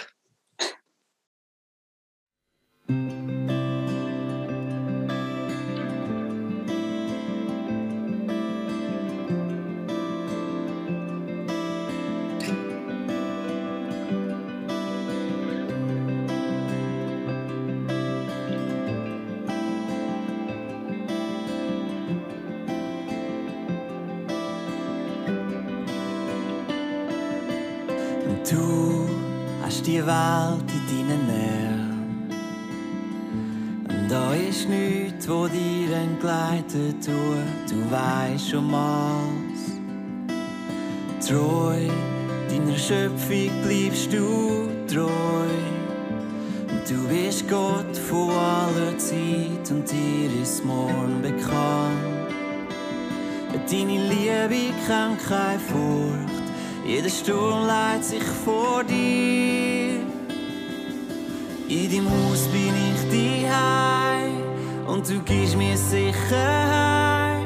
Welt 30.05 30.71
in 30.71 31.07
deinen 31.07 31.27
Nähren. 31.27 32.29
Und 33.89 34.11
da 34.11 34.33
ist 34.33 34.69
nichts, 34.69 35.27
wo 35.27 35.47
dir 35.47 35.95
entgleiten 35.95 36.99
tut, 37.01 37.69
du 37.69 37.91
weißt 37.91 38.49
schon 38.51 38.69
mal's. 38.69 39.63
Treu, 41.27 41.87
deiner 42.49 42.77
Schöpfung 42.77 43.49
bleibst 43.63 44.13
du 44.13 44.67
treu. 44.87 45.49
Und 46.69 46.89
du 46.89 47.07
bist 47.07 47.49
Gott 47.49 47.97
von 48.09 48.29
aller 48.29 48.97
Zeit 48.97 49.71
und 49.71 49.89
dir 49.91 50.41
ist 50.41 50.63
morgen 50.63 51.21
bekannt. 51.21 52.15
Deine 53.71 53.97
Liebe 54.09 54.73
kennt 54.85 55.27
keine 55.27 55.59
Furcht, 55.59 56.43
jeder 56.85 57.09
Sturm 57.09 57.65
leitet 57.65 58.03
sich 58.03 58.23
vor 58.23 58.83
dir. 58.83 59.74
In 61.75 61.91
deinem 61.91 62.09
Haus 62.09 62.47
bin 62.47 62.73
ich 62.89 63.01
die 63.11 63.45
und 64.87 65.09
du 65.09 65.19
gibst 65.23 65.57
mir 65.57 65.75
Sicherheit. 65.75 67.41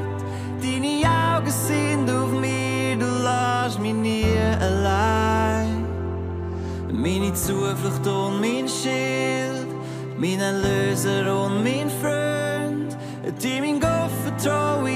Deine 0.61 1.01
Augen 1.19 1.49
sind 1.49 2.07
auf 2.11 2.29
mir, 2.39 2.95
du 2.95 3.07
lässt 3.25 3.79
mich 3.79 3.95
nie 3.95 4.37
allein. 4.61 5.83
Meine 6.91 7.33
Zuflucht 7.33 8.05
und 8.05 8.39
mein 8.39 8.67
Schild, 8.67 9.67
mein 10.19 10.39
Erlöser 10.39 11.23
und 11.45 11.63
mein 11.63 11.89
Freund. 11.99 12.95
Dir 13.41 13.61
mein 13.61 13.79
Gott 13.79 14.11
vertraue 14.23 14.91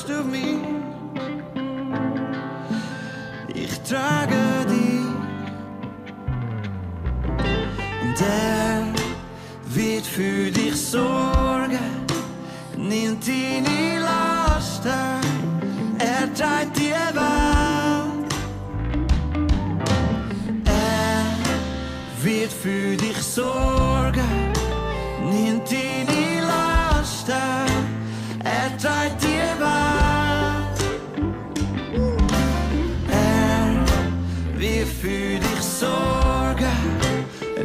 deine 0.00 0.20
Last 0.22 0.49
sorgen. 36.60 37.24
Er 37.56 37.64